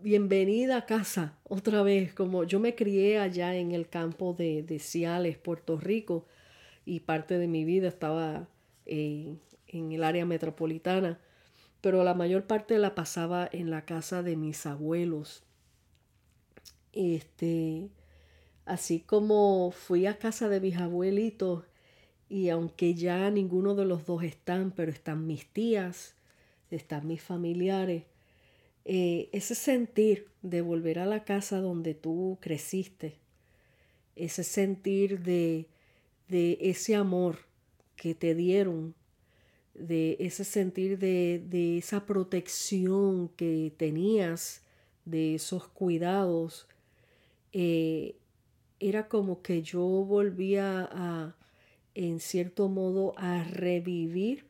bienvenida 0.00 0.78
a 0.78 0.86
casa 0.86 1.38
otra 1.44 1.82
vez, 1.82 2.12
como 2.12 2.44
yo 2.44 2.60
me 2.60 2.74
crié 2.74 3.18
allá 3.18 3.54
en 3.56 3.72
el 3.72 3.88
campo 3.88 4.34
de, 4.34 4.62
de 4.62 4.78
Ciales, 4.78 5.38
Puerto 5.38 5.78
Rico, 5.78 6.26
y 6.84 7.00
parte 7.00 7.38
de 7.38 7.48
mi 7.48 7.64
vida 7.64 7.88
estaba 7.88 8.48
en 8.86 9.40
el 9.68 10.04
área 10.04 10.26
metropolitana, 10.26 11.18
pero 11.80 12.04
la 12.04 12.14
mayor 12.14 12.46
parte 12.46 12.78
la 12.78 12.94
pasaba 12.94 13.48
en 13.50 13.70
la 13.70 13.84
casa 13.84 14.22
de 14.22 14.36
mis 14.36 14.66
abuelos. 14.66 15.42
Este, 16.92 17.88
Así 18.64 19.00
como 19.00 19.72
fui 19.72 20.06
a 20.06 20.18
casa 20.18 20.48
de 20.48 20.60
mis 20.60 20.76
abuelitos 20.78 21.64
y 22.30 22.48
aunque 22.48 22.94
ya 22.94 23.30
ninguno 23.30 23.74
de 23.74 23.84
los 23.84 24.06
dos 24.06 24.22
están, 24.22 24.70
pero 24.70 24.90
están 24.90 25.26
mis 25.26 25.46
tías, 25.46 26.14
están 26.70 27.06
mis 27.06 27.22
familiares, 27.22 28.04
eh, 28.84 29.28
ese 29.32 29.54
sentir 29.54 30.28
de 30.42 30.60
volver 30.60 30.98
a 30.98 31.06
la 31.06 31.24
casa 31.24 31.60
donde 31.60 31.94
tú 31.94 32.38
creciste, 32.40 33.16
ese 34.16 34.44
sentir 34.44 35.20
de, 35.20 35.68
de 36.28 36.58
ese 36.60 36.94
amor 36.94 37.38
que 37.96 38.14
te 38.14 38.34
dieron, 38.34 38.94
de 39.74 40.16
ese 40.20 40.44
sentir 40.44 40.98
de, 40.98 41.42
de 41.48 41.78
esa 41.78 42.06
protección 42.06 43.28
que 43.30 43.72
tenías, 43.76 44.62
de 45.04 45.34
esos 45.34 45.66
cuidados, 45.68 46.68
eh, 47.52 48.16
era 48.80 49.08
como 49.08 49.42
que 49.42 49.62
yo 49.62 49.82
volvía 49.82 50.88
a, 50.92 51.36
en 51.94 52.20
cierto 52.20 52.68
modo, 52.68 53.14
a 53.16 53.44
revivir 53.44 54.46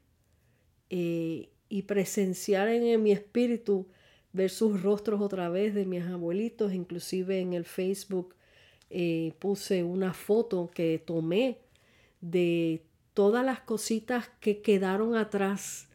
eh, 0.90 1.50
y 1.74 1.82
presenciar 1.82 2.68
en, 2.68 3.02
mi 3.02 3.10
espíritu, 3.10 3.88
ver 4.32 4.48
sus 4.48 4.80
rostros 4.80 5.20
otra 5.20 5.48
vez 5.48 5.74
de 5.74 5.84
mis 5.84 6.04
abuelitos, 6.04 6.72
inclusive 6.72 7.40
en 7.40 7.52
el 7.52 7.64
Facebook 7.64 8.36
eh, 8.90 9.32
puse 9.40 9.82
una 9.82 10.14
foto 10.14 10.70
que 10.72 11.02
tomé 11.04 11.58
de 12.20 12.84
todas 13.12 13.44
las 13.44 13.58
cositas 13.58 14.30
que 14.38 14.62
quedaron 14.62 15.16
atrás 15.16 15.88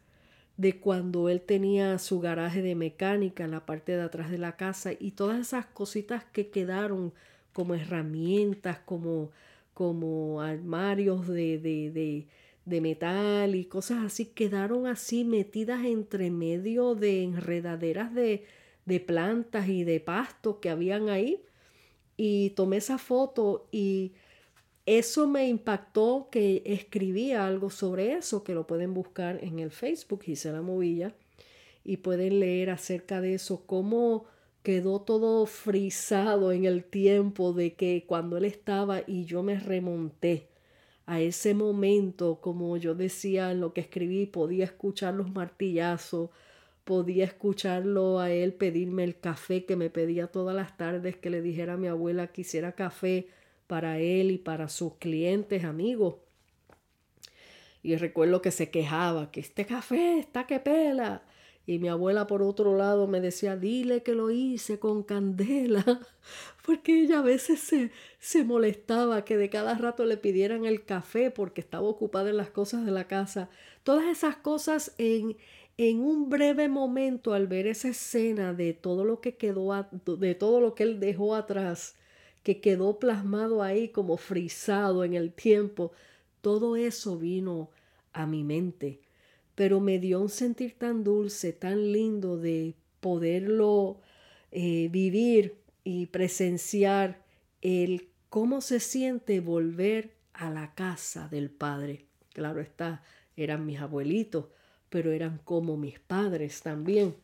de 0.58 0.82
cuando 0.82 1.30
él 1.30 1.40
tenía 1.40 1.98
su 1.98 2.20
garaje 2.20 2.62
de 2.62 2.76
mecánica 2.76 3.46
en 3.46 3.52
la 3.52 3.66
parte 3.66 3.94
de 3.94 4.02
atrás 4.02 4.30
de 4.30 4.38
la 4.38 4.58
casa 4.58 4.92
y 5.00 5.12
todas 5.12 5.40
esas 5.40 5.66
cositas 5.68 6.26
que 6.26 6.50
quedaron 6.50 7.14
como 7.54 7.74
herramientas, 7.74 8.80
como, 8.80 9.32
como 9.74 10.42
armarios 10.42 11.26
de, 11.26 11.58
de, 11.58 11.90
de, 11.92 12.28
metal 12.82 13.56
y 13.56 13.66
cosas 13.66 14.06
así, 14.06 14.26
quedaron 14.26 14.88
así 14.88 15.26
metidas 15.26 15.84
entre 15.86 16.32
medio 16.32 16.96
de 16.96 17.24
enredaderas 17.24 18.14
de, 18.14 18.46
de 18.86 19.00
plantas 19.00 19.68
y 19.68 19.84
de 19.84 20.00
pasto 20.00 20.60
que 20.60 20.70
habían 20.70 21.10
ahí. 21.10 21.44
Y 22.18 22.52
tomé 22.52 22.78
esa 22.78 22.98
foto 22.98 23.68
y 23.72 24.14
eso 24.86 25.28
me 25.28 25.48
impactó 25.48 26.30
que 26.32 26.64
escribí 26.66 27.32
algo 27.32 27.70
sobre 27.70 28.14
eso, 28.14 28.44
que 28.44 28.56
lo 28.56 28.66
pueden 28.68 28.94
buscar 28.94 29.44
en 29.44 29.60
el 29.60 29.72
Facebook, 29.72 30.24
Gisela 30.24 30.62
Movilla, 30.62 31.14
y 31.84 31.98
pueden 31.98 32.40
leer 32.40 32.72
acerca 32.72 33.22
de 33.22 33.36
eso, 33.36 33.66
cómo 33.66 34.26
quedó 34.64 35.02
todo 35.02 35.46
frisado 35.46 36.52
en 36.52 36.66
el 36.66 36.84
tiempo 36.84 37.54
de 37.54 37.74
que 37.74 38.06
cuando 38.08 38.38
él 38.38 38.46
estaba 38.46 39.02
y 39.08 39.26
yo 39.26 39.44
me 39.44 39.60
remonté 39.60 40.49
a 41.10 41.22
ese 41.22 41.56
momento, 41.56 42.40
como 42.40 42.78
yo 42.78 42.94
decía 42.94 43.50
en 43.50 43.62
lo 43.62 43.74
que 43.74 43.82
escribí, 43.82 44.28
podía 44.28 44.64
escuchar 44.64 45.16
los 45.16 45.32
martillazos, 45.32 46.30
podía 46.84 47.26
escucharlo 47.26 48.20
a 48.20 48.30
él 48.30 48.54
pedirme 48.54 49.06
el 49.06 49.20
café 49.20 49.66
que 49.66 49.76
me 49.76 49.90
pedía 49.90 50.28
todas 50.28 50.56
las 50.56 50.78
tardes, 50.78 51.18
que 51.18 51.32
le 51.32 51.42
dijera 51.42 51.74
a 51.74 51.78
mi 51.78 51.88
abuela 51.88 52.28
que 52.28 52.42
hiciera 52.42 52.74
café 52.74 53.28
para 53.66 53.98
él 53.98 54.30
y 54.30 54.38
para 54.38 54.70
sus 54.70 54.98
clientes, 54.98 55.64
amigos. 55.64 56.18
Y 57.82 57.96
recuerdo 57.96 58.44
que 58.44 58.52
se 58.52 58.70
quejaba, 58.70 59.32
que 59.32 59.40
este 59.40 59.66
café 59.66 60.20
está 60.20 60.46
que 60.46 60.60
pela. 60.60 61.24
Y 61.70 61.78
mi 61.78 61.88
abuela 61.88 62.26
por 62.26 62.42
otro 62.42 62.76
lado 62.76 63.06
me 63.06 63.22
decía, 63.22 63.56
dile 63.56 64.02
que 64.02 64.16
lo 64.16 64.32
hice 64.32 64.80
con 64.80 65.04
candela, 65.04 65.86
porque 66.66 67.04
ella 67.04 67.20
a 67.20 67.22
veces 67.22 67.60
se, 67.60 67.92
se 68.18 68.44
molestaba 68.44 69.24
que 69.24 69.38
de 69.38 69.52
cada 69.52 69.76
rato 69.76 70.04
le 70.04 70.18
pidieran 70.18 70.66
el 70.66 70.84
café 70.84 71.30
porque 71.30 71.62
estaba 71.62 71.88
ocupada 71.88 72.32
en 72.32 72.38
las 72.38 72.50
cosas 72.50 72.88
de 72.88 72.92
la 72.92 73.06
casa. 73.06 73.52
Todas 73.84 74.06
esas 74.06 74.36
cosas 74.36 74.96
en, 74.98 75.38
en 75.78 76.00
un 76.00 76.28
breve 76.28 76.70
momento 76.70 77.34
al 77.34 77.46
ver 77.46 77.68
esa 77.68 77.90
escena 77.90 78.56
de 78.56 78.74
todo 78.74 79.06
lo 79.06 79.22
que 79.22 79.36
quedó, 79.36 79.70
de 80.18 80.34
todo 80.34 80.62
lo 80.62 80.74
que 80.74 80.82
él 80.82 81.00
dejó 81.00 81.36
atrás, 81.36 81.98
que 82.42 82.62
quedó 82.62 82.98
plasmado 82.98 83.62
ahí 83.62 83.90
como 83.90 84.18
frisado 84.18 85.04
en 85.04 85.14
el 85.14 85.32
tiempo, 85.32 85.92
todo 86.42 86.76
eso 86.76 87.20
vino 87.20 87.70
a 88.12 88.26
mi 88.26 88.44
mente 88.44 89.02
pero 89.60 89.82
me 89.82 90.00
dio 90.00 90.22
un 90.22 90.30
sentir 90.30 90.78
tan 90.78 91.04
dulce, 91.04 91.52
tan 91.52 91.92
lindo 91.92 92.38
de 92.38 92.76
poderlo 93.02 94.00
eh, 94.52 94.88
vivir 94.90 95.58
y 95.84 96.06
presenciar 96.06 97.26
el 97.62 98.08
cómo 98.30 98.62
se 98.62 98.80
siente 98.80 99.42
volver 99.42 100.16
a 100.32 100.50
la 100.50 100.74
casa 100.76 101.28
del 101.28 101.50
Padre. 101.50 102.06
Claro 102.32 102.62
está, 102.62 103.04
eran 103.36 103.66
mis 103.66 103.82
abuelitos, 103.82 104.46
pero 104.88 105.12
eran 105.12 105.42
como 105.44 105.76
mis 105.76 106.00
padres 106.00 106.62
también. 106.62 107.18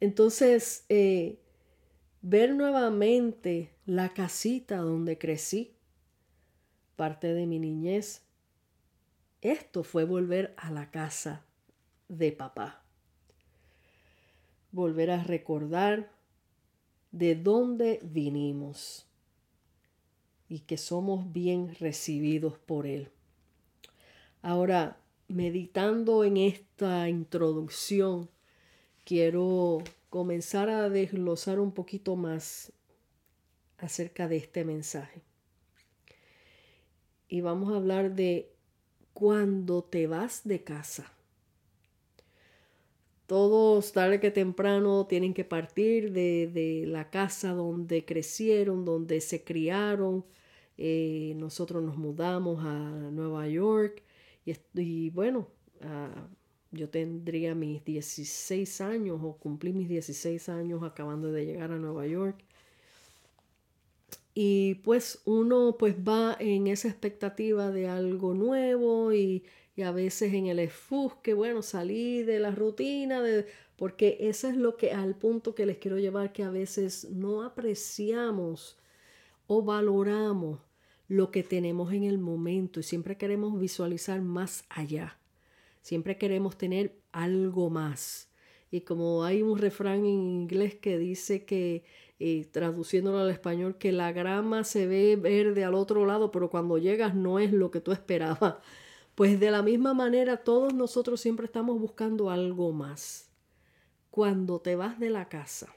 Entonces, 0.00 0.84
eh, 0.88 1.38
ver 2.22 2.56
nuevamente 2.56 3.70
la 3.84 4.12
casita 4.12 4.78
donde 4.78 5.16
crecí, 5.16 5.76
parte 6.96 7.34
de 7.34 7.46
mi 7.46 7.60
niñez, 7.60 8.25
esto 9.50 9.82
fue 9.82 10.04
volver 10.04 10.54
a 10.56 10.70
la 10.70 10.90
casa 10.90 11.44
de 12.08 12.32
papá. 12.32 12.82
Volver 14.72 15.10
a 15.10 15.22
recordar 15.22 16.10
de 17.12 17.34
dónde 17.34 18.00
vinimos 18.02 19.06
y 20.48 20.60
que 20.60 20.76
somos 20.76 21.32
bien 21.32 21.74
recibidos 21.76 22.58
por 22.58 22.86
Él. 22.86 23.10
Ahora, 24.42 24.98
meditando 25.28 26.24
en 26.24 26.36
esta 26.36 27.08
introducción, 27.08 28.28
quiero 29.04 29.78
comenzar 30.10 30.68
a 30.68 30.88
desglosar 30.88 31.58
un 31.58 31.72
poquito 31.72 32.16
más 32.16 32.72
acerca 33.78 34.28
de 34.28 34.36
este 34.36 34.64
mensaje. 34.64 35.22
Y 37.28 37.40
vamos 37.40 37.72
a 37.72 37.76
hablar 37.76 38.14
de 38.14 38.55
cuando 39.16 39.82
te 39.82 40.06
vas 40.06 40.42
de 40.44 40.62
casa. 40.62 41.10
Todos, 43.26 43.92
tarde 43.92 44.20
que 44.20 44.30
temprano, 44.30 45.06
tienen 45.06 45.32
que 45.32 45.42
partir 45.42 46.12
de, 46.12 46.84
la 46.86 47.08
casa 47.08 47.54
donde 47.54 48.04
crecieron, 48.04 48.84
donde 48.84 49.22
se 49.22 49.42
criaron. 49.42 50.26
Eh, 50.76 51.32
nosotros 51.38 51.82
nos 51.82 51.96
mudamos 51.96 52.62
a 52.62 53.10
Nueva 53.10 53.48
York 53.48 54.02
y, 54.74 55.08
bueno, 55.08 55.48
yo 56.70 56.90
tendría 56.90 57.54
mis 57.54 57.82
16 57.86 58.82
años 58.82 59.18
o 59.22 59.38
cumplí 59.38 59.72
mis 59.72 59.88
16 59.88 60.50
años 60.50 60.82
acabando 60.82 61.32
de 61.32 61.46
llegar 61.46 61.72
a 61.72 61.78
Nueva 61.78 62.06
York. 62.06 62.44
Y 64.38 64.74
pues 64.84 65.22
uno 65.24 65.76
pues 65.78 65.96
va 65.96 66.36
en 66.38 66.66
esa 66.66 66.88
expectativa 66.88 67.70
de 67.70 67.88
algo 67.88 68.34
nuevo 68.34 69.14
y, 69.14 69.44
a 69.82 69.90
veces 69.92 70.34
en 70.34 70.48
el 70.48 70.70
que 71.22 71.32
bueno, 71.32 71.62
salí 71.62 72.22
de 72.22 72.38
la 72.38 72.50
rutina, 72.50 73.22
de, 73.22 73.46
porque 73.76 74.18
eso 74.20 74.48
es 74.48 74.56
lo 74.58 74.76
que 74.76 74.92
al 74.92 75.14
punto 75.14 75.54
que 75.54 75.64
les 75.64 75.78
quiero 75.78 75.98
llevar, 75.98 76.34
que 76.34 76.42
a 76.42 76.50
veces 76.50 77.08
no 77.10 77.44
apreciamos 77.44 78.76
o 79.46 79.62
valoramos 79.62 80.60
lo 81.08 81.30
que 81.30 81.42
tenemos 81.42 81.94
en 81.94 82.04
el 82.04 82.18
momento 82.18 82.80
y 82.80 82.82
siempre 82.82 83.16
queremos 83.16 83.58
visualizar 83.58 84.20
más 84.20 84.66
allá. 84.68 85.18
Siempre 85.80 86.18
queremos 86.18 86.58
tener 86.58 86.94
algo 87.10 87.70
más. 87.70 88.28
Y 88.70 88.82
como 88.82 89.24
hay 89.24 89.40
un 89.40 89.56
refrán 89.56 90.00
en 90.00 90.06
inglés 90.06 90.74
que 90.74 90.98
dice 90.98 91.46
que, 91.46 91.84
eh, 92.18 92.46
traduciéndolo 92.50 93.18
al 93.18 93.30
español, 93.30 93.76
que 93.78 93.92
la 93.92 94.12
grama 94.12 94.64
se 94.64 94.86
ve 94.86 95.16
verde 95.16 95.64
al 95.64 95.74
otro 95.74 96.06
lado, 96.06 96.30
pero 96.30 96.50
cuando 96.50 96.78
llegas 96.78 97.14
no 97.14 97.38
es 97.38 97.52
lo 97.52 97.70
que 97.70 97.80
tú 97.80 97.92
esperabas. 97.92 98.56
Pues 99.14 99.40
de 99.40 99.50
la 99.50 99.62
misma 99.62 99.94
manera 99.94 100.36
todos 100.38 100.74
nosotros 100.74 101.20
siempre 101.20 101.46
estamos 101.46 101.80
buscando 101.80 102.30
algo 102.30 102.72
más. 102.72 103.30
Cuando 104.10 104.60
te 104.60 104.76
vas 104.76 104.98
de 105.00 105.10
la 105.10 105.28
casa. 105.28 105.74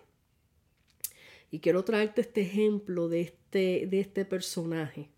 Y 1.51 1.59
quiero 1.59 1.83
traerte 1.83 2.21
este 2.21 2.41
ejemplo 2.41 3.09
de 3.09 3.21
este, 3.21 3.87
de 3.87 3.99
este 3.99 4.25
personaje 4.25 5.09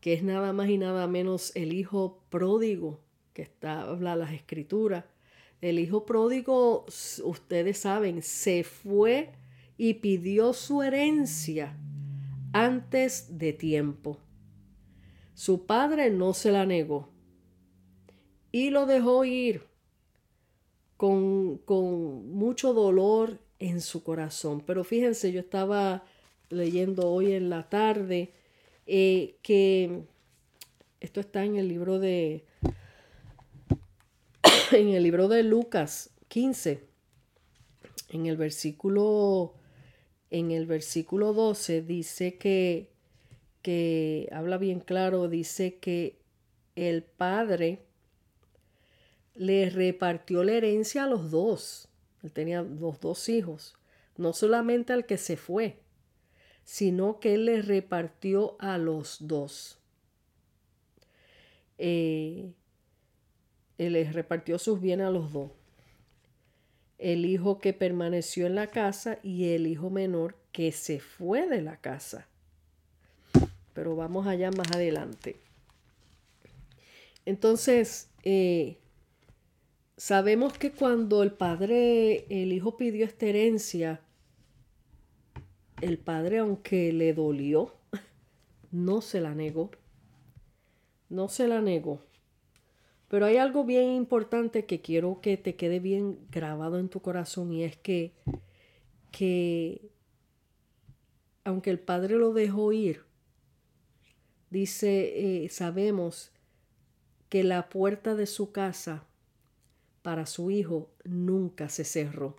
que 0.00 0.14
es 0.14 0.22
nada 0.22 0.52
más 0.52 0.68
y 0.68 0.78
nada 0.78 1.06
menos 1.06 1.52
el 1.54 1.72
hijo 1.72 2.22
pródigo, 2.30 3.00
que 3.34 3.42
está, 3.42 3.82
habla 3.82 4.16
las 4.16 4.32
escrituras. 4.32 5.04
El 5.60 5.78
hijo 5.78 6.06
pródigo, 6.06 6.86
ustedes 7.22 7.78
saben, 7.78 8.22
se 8.22 8.64
fue 8.64 9.30
y 9.82 9.94
pidió 9.94 10.52
su 10.52 10.82
herencia 10.82 11.74
antes 12.52 13.38
de 13.38 13.54
tiempo. 13.54 14.18
Su 15.32 15.64
padre 15.64 16.10
no 16.10 16.34
se 16.34 16.52
la 16.52 16.66
negó 16.66 17.08
y 18.52 18.68
lo 18.68 18.84
dejó 18.84 19.24
ir 19.24 19.62
con, 20.98 21.56
con 21.64 22.30
mucho 22.30 22.74
dolor 22.74 23.40
en 23.58 23.80
su 23.80 24.04
corazón. 24.04 24.62
Pero 24.66 24.84
fíjense, 24.84 25.32
yo 25.32 25.40
estaba 25.40 26.04
leyendo 26.50 27.10
hoy 27.10 27.32
en 27.32 27.48
la 27.48 27.70
tarde 27.70 28.34
eh, 28.86 29.38
que 29.40 30.02
esto 31.00 31.20
está 31.20 31.42
en 31.46 31.56
el 31.56 31.68
libro 31.68 31.98
de 31.98 32.44
en 34.72 34.88
el 34.90 35.02
libro 35.02 35.26
de 35.28 35.42
Lucas 35.42 36.10
15 36.28 36.86
en 38.10 38.26
el 38.26 38.36
versículo 38.36 39.54
en 40.30 40.50
el 40.50 40.66
versículo 40.66 41.32
12 41.32 41.82
dice 41.82 42.38
que 42.38 42.90
que 43.62 44.28
habla 44.32 44.56
bien 44.56 44.80
claro 44.80 45.28
dice 45.28 45.78
que 45.78 46.18
el 46.76 47.02
padre 47.02 47.80
le 49.34 49.68
repartió 49.68 50.44
la 50.44 50.52
herencia 50.52 51.04
a 51.04 51.06
los 51.06 51.30
dos 51.30 51.88
él 52.22 52.32
tenía 52.32 52.62
los 52.62 53.00
dos 53.00 53.28
hijos 53.28 53.74
no 54.16 54.32
solamente 54.32 54.92
al 54.92 55.04
que 55.04 55.18
se 55.18 55.36
fue 55.36 55.80
sino 56.70 57.18
que 57.18 57.34
él 57.34 57.46
les 57.46 57.66
repartió 57.66 58.54
a 58.60 58.78
los 58.78 59.26
dos. 59.26 59.80
Eh, 61.78 62.52
él 63.76 63.92
les 63.92 64.12
repartió 64.12 64.56
sus 64.56 64.80
bienes 64.80 65.08
a 65.08 65.10
los 65.10 65.32
dos. 65.32 65.50
El 67.00 67.24
hijo 67.24 67.58
que 67.58 67.72
permaneció 67.72 68.46
en 68.46 68.54
la 68.54 68.66
casa 68.68 69.18
y 69.22 69.48
el 69.54 69.66
hijo 69.66 69.90
menor 69.90 70.36
que 70.52 70.70
se 70.70 71.00
fue 71.00 71.48
de 71.48 71.62
la 71.62 71.78
casa. 71.78 72.28
Pero 73.72 73.96
vamos 73.96 74.26
allá 74.26 74.50
más 74.50 74.70
adelante. 74.70 75.36
Entonces, 77.24 78.10
eh, 78.22 78.76
sabemos 79.96 80.58
que 80.58 80.72
cuando 80.72 81.22
el 81.22 81.32
padre, 81.32 82.26
el 82.28 82.52
hijo 82.52 82.76
pidió 82.76 83.06
esta 83.06 83.26
herencia, 83.26 84.00
el 85.80 85.96
padre, 85.96 86.38
aunque 86.38 86.92
le 86.92 87.14
dolió, 87.14 87.74
no 88.70 89.00
se 89.00 89.20
la 89.20 89.34
negó. 89.34 89.70
No 91.08 91.28
se 91.28 91.48
la 91.48 91.60
negó. 91.60 92.00
Pero 93.10 93.26
hay 93.26 93.38
algo 93.38 93.64
bien 93.64 93.90
importante 93.90 94.66
que 94.66 94.80
quiero 94.80 95.20
que 95.20 95.36
te 95.36 95.56
quede 95.56 95.80
bien 95.80 96.16
grabado 96.30 96.78
en 96.78 96.88
tu 96.88 97.02
corazón 97.02 97.52
y 97.52 97.64
es 97.64 97.76
que, 97.76 98.14
que 99.10 99.90
aunque 101.42 101.70
el 101.70 101.80
padre 101.80 102.14
lo 102.14 102.32
dejó 102.32 102.70
ir, 102.70 103.02
dice, 104.50 105.42
eh, 105.44 105.48
sabemos 105.48 106.30
que 107.28 107.42
la 107.42 107.68
puerta 107.68 108.14
de 108.14 108.26
su 108.26 108.52
casa 108.52 109.02
para 110.02 110.24
su 110.24 110.52
hijo 110.52 110.88
nunca 111.02 111.68
se 111.68 111.84
cerró. 111.84 112.36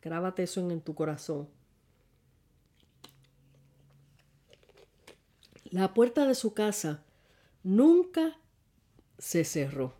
Grábate 0.00 0.44
eso 0.44 0.70
en 0.70 0.80
tu 0.80 0.94
corazón. 0.94 1.50
La 5.64 5.92
puerta 5.92 6.26
de 6.26 6.34
su 6.34 6.54
casa 6.54 7.04
nunca 7.62 8.39
se 9.20 9.44
cerró. 9.44 9.94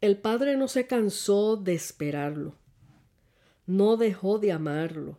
El 0.00 0.16
padre 0.16 0.56
no 0.56 0.68
se 0.68 0.86
cansó 0.86 1.56
de 1.56 1.74
esperarlo, 1.74 2.54
no 3.66 3.96
dejó 3.96 4.38
de 4.38 4.52
amarlo, 4.52 5.18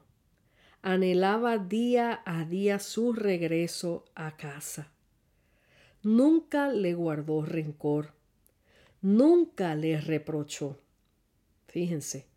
anhelaba 0.82 1.58
día 1.58 2.22
a 2.26 2.46
día 2.46 2.80
su 2.80 3.14
regreso 3.14 4.06
a 4.16 4.36
casa. 4.38 4.92
Nunca 6.02 6.70
le 6.70 6.94
guardó 6.94 7.46
rencor, 7.46 8.14
nunca 9.02 9.76
le 9.76 10.00
reprochó. 10.00 10.80
Fíjense, 11.68 12.28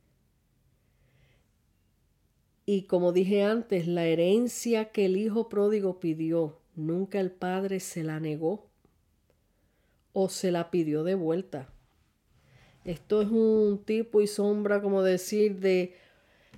y 2.64 2.82
como 2.82 3.12
dije 3.12 3.44
antes, 3.44 3.86
la 3.86 4.06
herencia 4.06 4.90
que 4.90 5.06
el 5.06 5.16
hijo 5.16 5.48
pródigo 5.48 6.00
pidió, 6.00 6.58
nunca 6.74 7.20
el 7.20 7.30
padre 7.30 7.78
se 7.78 8.02
la 8.02 8.18
negó 8.18 8.65
o 10.18 10.30
se 10.30 10.50
la 10.50 10.70
pidió 10.70 11.04
de 11.04 11.14
vuelta. 11.14 11.68
Esto 12.86 13.20
es 13.20 13.28
un 13.28 13.82
tipo 13.84 14.22
y 14.22 14.26
sombra, 14.26 14.80
como 14.80 15.02
decir, 15.02 15.60
de 15.60 15.94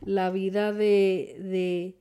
la 0.00 0.30
vida 0.30 0.72
de, 0.72 1.36
de, 1.40 1.96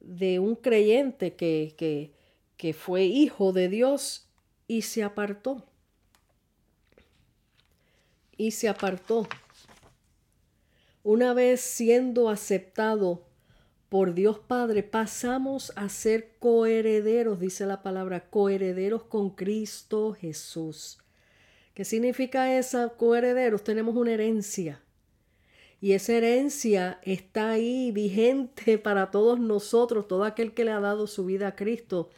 de 0.00 0.38
un 0.38 0.56
creyente 0.56 1.34
que, 1.34 1.74
que, 1.76 2.12
que 2.56 2.72
fue 2.72 3.04
hijo 3.04 3.52
de 3.52 3.68
Dios 3.68 4.26
y 4.66 4.82
se 4.82 5.02
apartó. 5.02 5.66
y 8.38 8.52
se 8.52 8.70
apartó. 8.70 9.28
Una 11.02 11.34
vez 11.34 11.60
siendo 11.60 12.30
aceptado 12.30 13.26
por 13.90 14.14
Dios 14.14 14.38
Padre, 14.38 14.82
pasamos 14.82 15.72
a 15.76 15.90
ser 15.90 16.38
coherederos, 16.38 17.38
dice 17.38 17.66
la 17.66 17.82
palabra, 17.82 18.30
coherederos 18.30 19.04
con 19.04 19.28
Cristo 19.30 20.14
Jesús. 20.14 21.01
¿Qué 21.74 21.84
significa 21.84 22.58
esa 22.58 22.90
coherederos? 22.90 23.64
Tenemos 23.64 23.96
una 23.96 24.12
herencia. 24.12 24.82
Y 25.80 25.92
esa 25.92 26.12
herencia 26.12 27.00
está 27.02 27.50
ahí 27.50 27.90
vigente 27.92 28.78
para 28.78 29.10
todos 29.10 29.40
nosotros, 29.40 30.06
todo 30.06 30.24
aquel 30.24 30.52
que 30.52 30.64
le 30.64 30.70
ha 30.70 30.80
dado 30.80 31.06
su 31.06 31.24
vida 31.24 31.48
a 31.48 31.56
Cristo. 31.56 32.10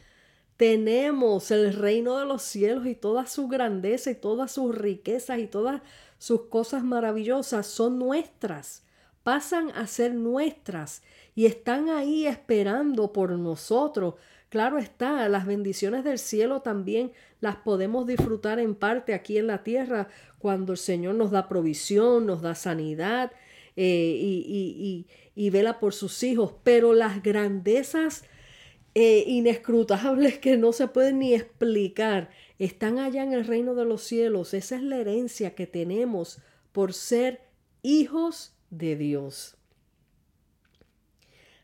Tenemos 0.57 1.51
el 1.51 1.73
reino 1.73 2.17
de 2.17 2.25
los 2.25 2.41
cielos 2.41 2.85
y 2.85 2.95
toda 2.95 3.27
su 3.27 3.47
grandeza 3.47 4.11
y 4.11 4.15
todas 4.15 4.51
sus 4.51 4.77
riquezas 4.77 5.39
y 5.39 5.47
todas 5.47 5.81
sus 6.17 6.43
cosas 6.43 6.83
maravillosas 6.83 7.65
son 7.65 7.97
nuestras, 7.97 8.83
pasan 9.23 9.71
a 9.71 9.87
ser 9.87 10.13
nuestras 10.13 11.01
y 11.33 11.45
están 11.45 11.89
ahí 11.89 12.27
esperando 12.27 13.11
por 13.11 13.31
nosotros. 13.31 14.15
Claro 14.55 14.77
está, 14.77 15.27
las 15.27 15.45
bendiciones 15.45 16.05
del 16.05 16.17
cielo 16.17 16.61
también 16.61 17.11
las 17.41 17.57
podemos 17.57 18.07
disfrutar 18.07 18.57
en 18.57 18.73
parte 18.73 19.13
aquí 19.13 19.37
en 19.37 19.47
la 19.47 19.65
tierra 19.65 20.07
cuando 20.39 20.71
el 20.71 20.77
Señor 20.77 21.15
nos 21.15 21.31
da 21.31 21.49
provisión, 21.49 22.25
nos 22.25 22.41
da 22.41 22.55
sanidad, 22.55 23.33
eh, 23.75 24.17
y, 24.17 25.07
y, 25.35 25.49
vela 25.49 25.77
por 25.81 25.93
sus 25.93 26.23
hijos, 26.23 26.53
pero 26.63 26.93
las 26.93 27.21
grandezas 27.21 28.23
eh, 28.93 29.25
inescrutables 29.27 30.39
que 30.39 30.55
no 30.55 30.71
se 30.71 30.87
pueden 30.87 31.19
ni 31.19 31.33
explicar 31.33 32.29
están 32.57 32.97
allá 32.97 33.23
en 33.23 33.33
el 33.33 33.45
reino 33.45 33.75
de 33.75 33.83
los 33.83 34.03
cielos. 34.03 34.53
Esa 34.53 34.77
es 34.77 34.83
la 34.83 34.95
herencia 34.95 35.53
que 35.53 35.67
tenemos 35.67 36.39
por 36.71 36.93
ser 36.93 37.41
hijos 37.81 38.53
de 38.69 38.95
Dios. 38.95 39.57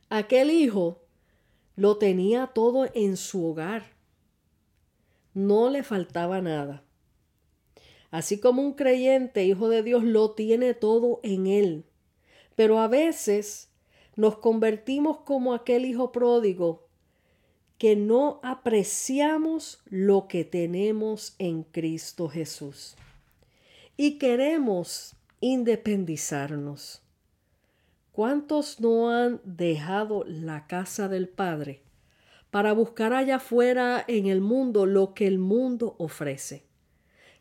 Aquel 0.09 0.51
hijo 0.51 1.01
lo 1.75 1.97
tenía 1.97 2.47
todo 2.47 2.89
en 2.93 3.17
su 3.17 3.45
hogar. 3.45 3.83
No 5.33 5.69
le 5.69 5.83
faltaba 5.83 6.41
nada. 6.41 6.83
Así 8.11 8.39
como 8.39 8.61
un 8.61 8.73
creyente, 8.73 9.45
hijo 9.45 9.69
de 9.69 9.83
Dios, 9.83 10.03
lo 10.03 10.31
tiene 10.31 10.73
todo 10.73 11.21
en 11.23 11.47
él. 11.47 11.85
Pero 12.55 12.79
a 12.79 12.87
veces 12.87 13.69
nos 14.15 14.37
convertimos 14.37 15.19
como 15.19 15.53
aquel 15.53 15.85
hijo 15.85 16.11
pródigo 16.11 16.87
que 17.77 17.95
no 17.95 18.39
apreciamos 18.43 19.81
lo 19.85 20.27
que 20.27 20.45
tenemos 20.45 21.33
en 21.39 21.63
Cristo 21.63 22.29
Jesús. 22.29 22.95
Y 23.97 24.19
queremos 24.19 25.15
independizarnos. 25.39 27.00
¿Cuántos 28.11 28.81
no 28.81 29.09
han 29.09 29.39
dejado 29.45 30.25
la 30.27 30.67
casa 30.67 31.07
del 31.07 31.29
Padre 31.29 31.81
para 32.49 32.73
buscar 32.73 33.13
allá 33.13 33.37
afuera 33.37 34.03
en 34.05 34.25
el 34.25 34.41
mundo 34.41 34.85
lo 34.85 35.13
que 35.13 35.27
el 35.27 35.39
mundo 35.39 35.95
ofrece? 35.97 36.65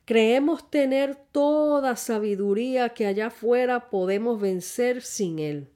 Creemos 0.04 0.70
tener 0.70 1.16
toda 1.33 1.96
sabiduría 1.96 2.90
que 2.90 3.06
allá 3.06 3.26
afuera 3.26 3.90
podemos 3.90 4.40
vencer 4.40 5.02
sin 5.02 5.40
Él. 5.40 5.68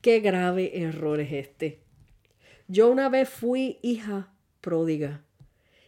Qué 0.00 0.18
grave 0.18 0.82
error 0.82 1.20
es 1.20 1.32
este. 1.32 1.84
Yo 2.66 2.90
una 2.90 3.08
vez 3.08 3.28
fui 3.28 3.78
hija 3.80 4.32
pródiga 4.60 5.22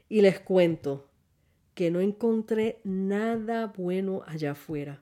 y 0.09 0.21
les 0.21 0.39
cuento 0.39 1.09
que 1.75 1.91
no 1.91 2.01
encontré 2.01 2.79
nada 2.85 3.67
bueno 3.67 4.23
allá 4.29 4.53
afuera 4.53 5.02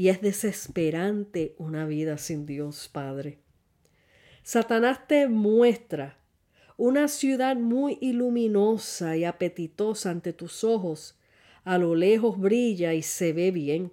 y 0.00 0.08
es 0.08 0.22
desesperante 0.22 1.54
una 1.58 1.84
vida 1.84 2.16
sin 2.16 2.46
Dios 2.46 2.88
Padre. 2.90 3.36
Satanás 4.42 5.06
te 5.06 5.28
muestra 5.28 6.16
una 6.78 7.06
ciudad 7.06 7.54
muy 7.54 7.98
iluminosa 8.00 9.18
y 9.18 9.26
apetitosa 9.26 10.08
ante 10.08 10.32
tus 10.32 10.64
ojos, 10.64 11.18
a 11.64 11.76
lo 11.76 11.94
lejos 11.94 12.40
brilla 12.40 12.94
y 12.94 13.02
se 13.02 13.34
ve 13.34 13.50
bien. 13.50 13.92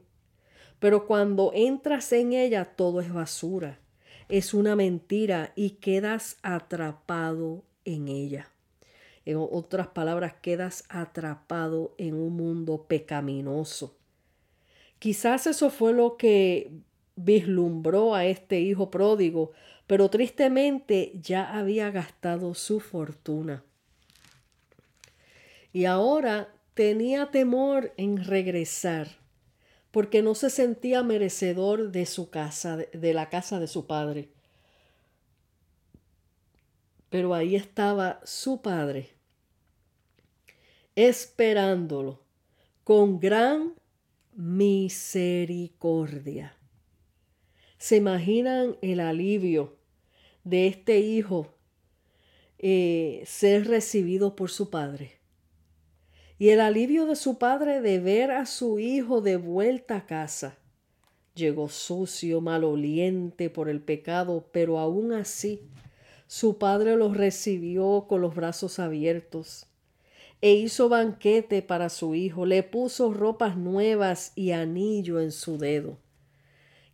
Pero 0.79 1.07
cuando 1.07 1.51
entras 1.53 2.13
en 2.13 2.31
ella 2.31 2.63
todo 2.63 3.01
es 3.01 3.11
basura, 3.11 3.77
es 4.29 4.53
una 4.53 4.77
mentira 4.77 5.51
y 5.57 5.71
quedas 5.71 6.37
atrapado 6.41 7.65
en 7.83 8.07
ella. 8.07 8.49
En 9.25 9.35
otras 9.51 9.87
palabras, 9.87 10.35
quedas 10.41 10.85
atrapado 10.87 11.95
en 11.97 12.13
un 12.13 12.37
mundo 12.37 12.85
pecaminoso. 12.87 13.97
Quizás 14.99 15.47
eso 15.47 15.69
fue 15.69 15.93
lo 15.93 16.17
que 16.17 16.71
vislumbró 17.15 18.15
a 18.15 18.25
este 18.25 18.59
hijo 18.59 18.89
pródigo, 18.89 19.51
pero 19.85 20.09
tristemente 20.09 21.13
ya 21.21 21.57
había 21.57 21.91
gastado 21.91 22.53
su 22.53 22.79
fortuna. 22.79 23.63
Y 25.73 25.85
ahora 25.85 26.53
tenía 26.73 27.31
temor 27.31 27.93
en 27.97 28.23
regresar 28.23 29.07
porque 29.91 30.21
no 30.21 30.35
se 30.35 30.49
sentía 30.49 31.01
merecedor 31.01 31.91
de 31.91 32.05
su 32.05 32.29
casa, 32.29 32.77
de 32.77 33.13
la 33.13 33.29
casa 33.29 33.59
de 33.59 33.67
su 33.67 33.87
padre. 33.87 34.29
Pero 37.09 37.33
ahí 37.33 37.55
estaba 37.55 38.19
su 38.23 38.61
padre, 38.61 39.09
esperándolo 40.95 42.21
con 42.83 43.19
gran 43.19 43.73
misericordia. 44.37 46.55
¿Se 47.77 47.97
imaginan 47.97 48.77
el 48.81 49.01
alivio 49.01 49.75
de 50.43 50.67
este 50.67 50.99
hijo 50.99 51.53
eh, 52.59 53.23
ser 53.25 53.67
recibido 53.67 54.35
por 54.35 54.49
su 54.49 54.69
padre? 54.69 55.17
y 56.39 56.49
el 56.49 56.61
alivio 56.61 57.05
de 57.05 57.15
su 57.15 57.37
padre 57.37 57.81
de 57.81 57.99
ver 57.99 58.31
a 58.31 58.45
su 58.45 58.79
hijo 58.79 59.21
de 59.21 59.37
vuelta 59.37 59.97
a 59.97 60.05
casa. 60.05 60.57
Llegó 61.33 61.69
sucio, 61.69 62.41
maloliente 62.41 63.49
por 63.49 63.69
el 63.69 63.81
pecado, 63.81 64.49
pero 64.51 64.79
aún 64.79 65.13
así 65.13 65.61
su 66.27 66.57
padre 66.57 66.95
lo 66.95 67.13
recibió 67.13 68.05
con 68.07 68.21
los 68.21 68.35
brazos 68.35 68.79
abiertos 68.79 69.66
e 70.41 70.53
hizo 70.53 70.89
banquete 70.89 71.61
para 71.61 71.89
su 71.89 72.15
hijo, 72.15 72.45
le 72.45 72.63
puso 72.63 73.13
ropas 73.13 73.57
nuevas 73.57 74.33
y 74.35 74.51
anillo 74.51 75.19
en 75.19 75.31
su 75.31 75.57
dedo, 75.57 75.97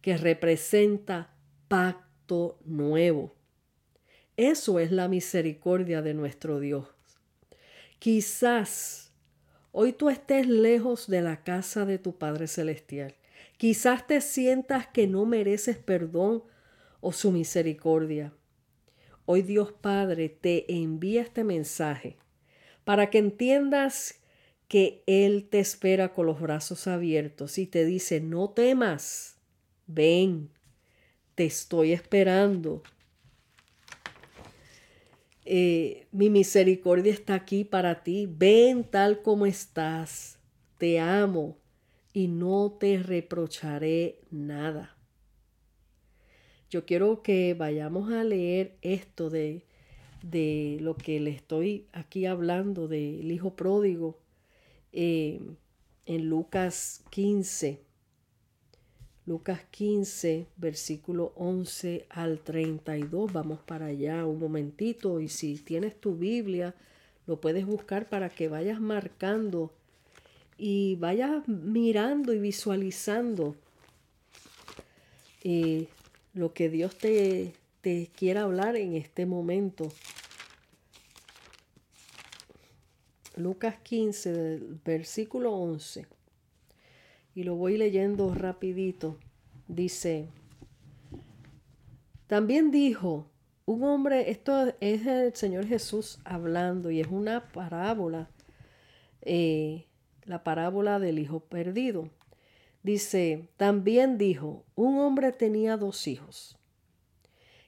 que 0.01 0.17
representa 0.17 1.33
pacto 1.67 2.59
nuevo. 2.65 3.35
Eso 4.37 4.79
es 4.79 4.91
la 4.91 5.07
misericordia 5.07 6.01
de 6.01 6.13
nuestro 6.13 6.59
Dios. 6.59 6.87
Quizás 7.99 9.03
Hoy 9.75 9.91
tú 9.91 10.11
estés 10.11 10.47
lejos 10.47 11.07
de 11.07 11.23
la 11.23 11.43
casa 11.43 11.83
de 11.83 11.97
tu 11.97 12.15
Padre 12.19 12.45
Celestial. 12.45 13.15
Quizás 13.57 14.05
te 14.05 14.21
sientas 14.21 14.85
que 14.85 15.07
no 15.07 15.25
mereces 15.25 15.77
perdón 15.77 16.43
o 17.01 17.11
su 17.11 17.31
misericordia. 17.31 18.31
Hoy 19.25 19.41
Dios 19.41 19.71
Padre 19.71 20.29
te 20.29 20.71
envía 20.71 21.23
este 21.23 21.43
mensaje 21.43 22.17
para 22.83 23.09
que 23.09 23.17
entiendas 23.17 24.19
que 24.67 25.03
Él 25.05 25.47
te 25.49 25.59
espera 25.59 26.13
con 26.13 26.25
los 26.25 26.41
brazos 26.41 26.87
abiertos 26.87 27.57
y 27.57 27.67
te 27.67 27.85
dice, 27.85 28.21
no 28.21 28.49
temas, 28.49 29.37
ven, 29.87 30.49
te 31.35 31.45
estoy 31.45 31.91
esperando. 31.91 32.83
Eh, 35.45 36.07
mi 36.11 36.29
misericordia 36.29 37.11
está 37.11 37.35
aquí 37.35 37.63
para 37.63 38.03
ti. 38.03 38.27
Ven 38.29 38.83
tal 38.83 39.21
como 39.21 39.45
estás. 39.45 40.39
Te 40.77 40.99
amo 40.99 41.57
y 42.13 42.27
no 42.27 42.77
te 42.79 42.97
reprocharé 43.01 44.21
nada. 44.31 44.95
Yo 46.69 46.85
quiero 46.85 47.21
que 47.21 47.53
vayamos 47.53 48.11
a 48.11 48.23
leer 48.23 48.77
esto 48.81 49.29
de, 49.29 49.65
de 50.23 50.77
lo 50.81 50.95
que 50.95 51.19
le 51.19 51.31
estoy 51.31 51.85
aquí 51.91 52.25
hablando 52.25 52.87
del 52.87 53.29
Hijo 53.31 53.55
Pródigo 53.55 54.17
eh, 54.93 55.39
en 56.05 56.29
Lucas 56.29 57.03
15. 57.11 57.79
Lucas 59.25 59.61
15, 59.71 60.47
versículo 60.57 61.33
11 61.35 62.07
al 62.09 62.39
32. 62.39 63.31
Vamos 63.31 63.59
para 63.59 63.87
allá 63.87 64.25
un 64.25 64.39
momentito 64.39 65.19
y 65.19 65.27
si 65.27 65.55
tienes 65.57 65.99
tu 65.99 66.15
Biblia, 66.15 66.73
lo 67.27 67.39
puedes 67.39 67.65
buscar 67.65 68.09
para 68.09 68.29
que 68.29 68.47
vayas 68.47 68.81
marcando 68.81 69.71
y 70.57 70.95
vayas 70.95 71.47
mirando 71.47 72.33
y 72.33 72.39
visualizando 72.39 73.55
eh, 75.43 75.87
lo 76.33 76.53
que 76.53 76.69
Dios 76.69 76.97
te, 76.97 77.53
te 77.83 78.09
quiera 78.15 78.43
hablar 78.43 78.77
en 78.77 78.95
este 78.95 79.25
momento. 79.25 79.91
Lucas 83.35 83.75
15, 83.83 84.59
versículo 84.85 85.51
11. 85.51 86.07
y 87.35 87.43
lo 87.43 87.55
voy 87.55 87.77
leyendo 87.77 88.33
rapidito. 88.33 89.17
Dice, 89.67 90.29
también 92.27 92.71
dijo, 92.71 93.27
un 93.65 93.83
hombre, 93.83 94.31
esto 94.31 94.73
es 94.79 95.05
el 95.05 95.35
Señor 95.35 95.65
Jesús 95.65 96.19
hablando 96.23 96.89
y 96.89 97.01
es 97.01 97.07
una 97.07 97.51
parábola, 97.51 98.29
eh, 99.23 99.87
la 100.23 100.41
parábola 100.45 100.99
del 100.99 101.19
hijo 101.19 101.41
perdido. 101.41 102.09
Dice, 102.81 103.49
también 103.57 104.17
dijo, 104.17 104.63
un 104.75 104.99
hombre 104.99 105.33
tenía 105.33 105.75
dos 105.75 106.07
hijos. 106.07 106.57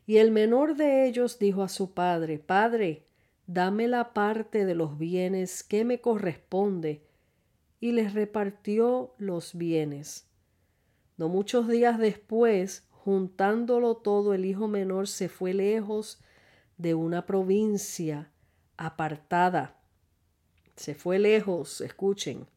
Y 0.06 0.18
el 0.18 0.32
menor 0.32 0.76
de 0.76 1.08
ellos 1.08 1.40
dijo 1.40 1.64
a 1.64 1.70
su 1.70 1.94
padre, 1.94 2.40
Padre, 2.40 3.08
dame 3.48 3.88
la 3.88 4.14
parte 4.14 4.66
de 4.66 4.76
los 4.76 4.98
bienes 4.98 5.64
que 5.64 5.84
me 5.84 6.00
corresponde. 6.00 7.04
Y 7.80 7.92
les 7.92 8.14
repartió 8.14 9.16
los 9.18 9.56
bienes. 9.56 10.28
No 11.18 11.30
muchos 11.30 11.68
días 11.68 11.98
después, 11.98 12.88
juntándolo 12.92 13.98
todo, 13.98 14.34
el 14.34 14.46
hijo 14.46 14.68
menor 14.68 15.08
se 15.08 15.30
fue 15.30 15.54
lejos 15.54 16.22
de 16.78 16.94
una 16.94 17.26
provincia 17.26 18.32
apartada. 18.78 19.80
Se 20.76 20.94
fue 20.94 21.20
lejos, 21.20 21.82
escuchen, 21.82 22.48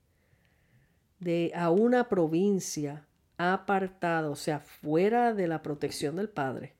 de 1.20 1.52
a 1.54 1.70
una 1.70 2.08
provincia 2.08 3.06
apartada, 3.36 4.28
o 4.30 4.36
sea, 4.36 4.60
fuera 4.60 5.34
de 5.34 5.46
la 5.46 5.62
protección 5.62 6.16
del 6.16 6.28
Padre. 6.28 6.77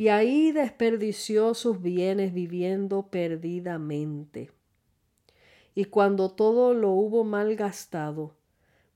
Y 0.00 0.08
ahí 0.08 0.50
desperdició 0.50 1.52
sus 1.52 1.82
bienes 1.82 2.32
viviendo 2.32 3.08
perdidamente. 3.08 4.50
Y 5.74 5.84
cuando 5.84 6.30
todo 6.30 6.72
lo 6.72 6.92
hubo 6.92 7.22
mal 7.22 7.54
gastado, 7.54 8.34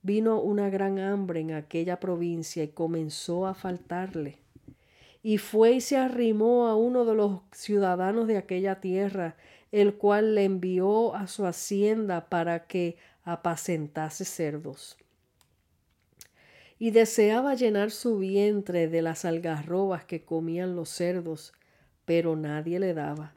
vino 0.01 0.41
una 0.41 0.71
gran 0.71 0.99
hambre 0.99 1.41
en 1.41 1.53
aquella 1.53 2.01
provincia 2.01 2.65
y 2.65 2.69
comenzó 2.69 3.47
a 3.47 3.53
faltarle. 3.53 4.39
Y 5.23 5.37
fue 5.37 5.73
y 5.73 5.83
se 5.83 5.99
arrimó 5.99 6.69
a 6.69 6.75
uno 6.75 7.05
de 7.05 7.15
los 7.15 7.41
ciudadanos 7.53 8.27
de 8.27 8.39
aquella 8.39 8.81
tierra, 8.81 9.37
el 9.73 9.97
cual 9.97 10.35
le 10.35 10.45
envió 10.45 11.15
a 11.15 11.27
su 11.27 11.45
hacienda 11.45 12.31
para 12.31 12.67
que 12.67 12.97
apacentase 13.25 14.25
cerdos. 14.25 14.97
Y 16.79 16.91
deseaba 16.91 17.55
llenar 17.55 17.91
su 17.91 18.19
vientre 18.19 18.89
de 18.89 19.03
las 19.03 19.25
algarrobas 19.25 20.05
que 20.05 20.25
comían 20.25 20.77
los 20.77 20.89
cerdos, 20.89 21.53
pero 22.05 22.37
nadie 22.37 22.79
le 22.81 22.95
daba. 22.95 23.35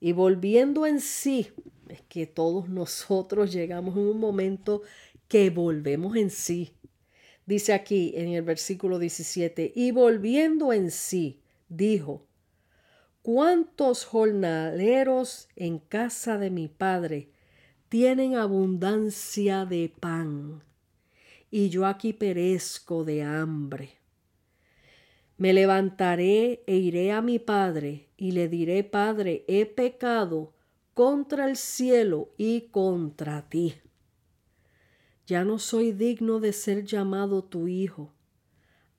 Y 0.00 0.12
volviendo 0.12 0.86
en 0.86 1.00
sí, 1.00 1.48
es 1.88 2.02
que 2.02 2.26
todos 2.26 2.68
nosotros 2.68 3.52
llegamos 3.52 3.96
en 3.96 4.02
un 4.02 4.18
momento 4.18 4.82
que 5.28 5.50
volvemos 5.50 6.16
en 6.16 6.30
sí. 6.30 6.74
Dice 7.46 7.72
aquí 7.72 8.12
en 8.16 8.28
el 8.28 8.42
versículo 8.42 8.98
17, 8.98 9.72
y 9.74 9.90
volviendo 9.90 10.72
en 10.72 10.90
sí, 10.90 11.40
dijo, 11.68 12.26
¿cuántos 13.22 14.04
jornaleros 14.04 15.48
en 15.56 15.78
casa 15.78 16.38
de 16.38 16.50
mi 16.50 16.68
padre 16.68 17.30
tienen 17.88 18.36
abundancia 18.36 19.66
de 19.66 19.92
pan, 20.00 20.62
y 21.52 21.68
yo 21.68 21.84
aquí 21.84 22.14
perezco 22.14 23.04
de 23.04 23.22
hambre. 23.22 23.98
Me 25.36 25.52
levantaré 25.52 26.64
e 26.66 26.76
iré 26.78 27.12
a 27.12 27.20
mi 27.20 27.38
padre, 27.38 28.08
y 28.16 28.32
le 28.32 28.48
diré, 28.48 28.84
Padre, 28.84 29.44
he 29.46 29.66
pecado 29.66 30.54
contra 30.94 31.46
el 31.50 31.56
cielo 31.56 32.32
y 32.38 32.70
contra 32.70 33.50
ti. 33.50 33.74
Ya 35.26 35.44
no 35.44 35.58
soy 35.58 35.92
digno 35.92 36.40
de 36.40 36.54
ser 36.54 36.86
llamado 36.86 37.44
tu 37.44 37.68
hijo. 37.68 38.14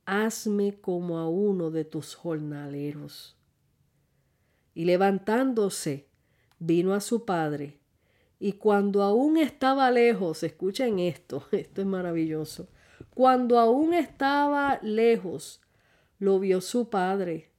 Hazme 0.06 0.80
como 0.80 1.18
a 1.18 1.28
uno 1.28 1.72
de 1.72 1.86
tus 1.86 2.14
jornaleros. 2.14 3.36
Y 4.76 4.86
levantándose, 4.86 6.08
vino 6.60 6.94
a 6.94 7.00
su 7.00 7.26
padre 7.26 7.83
y 8.40 8.54
cuando 8.54 9.04
aún 9.04 9.38
estaba 9.38 9.90
lejos, 9.92 10.44
escuchen 10.44 11.00
esto, 11.00 11.46
esto 11.52 11.82
es 11.82 11.88
maravilloso. 11.88 12.68
Cuando 13.14 13.60
aún 13.60 13.94
estaba 13.94 14.80
lejos, 14.82 15.62
lo 16.20 16.40
vio 16.40 16.62
su 16.62 16.90
padre 16.90 17.52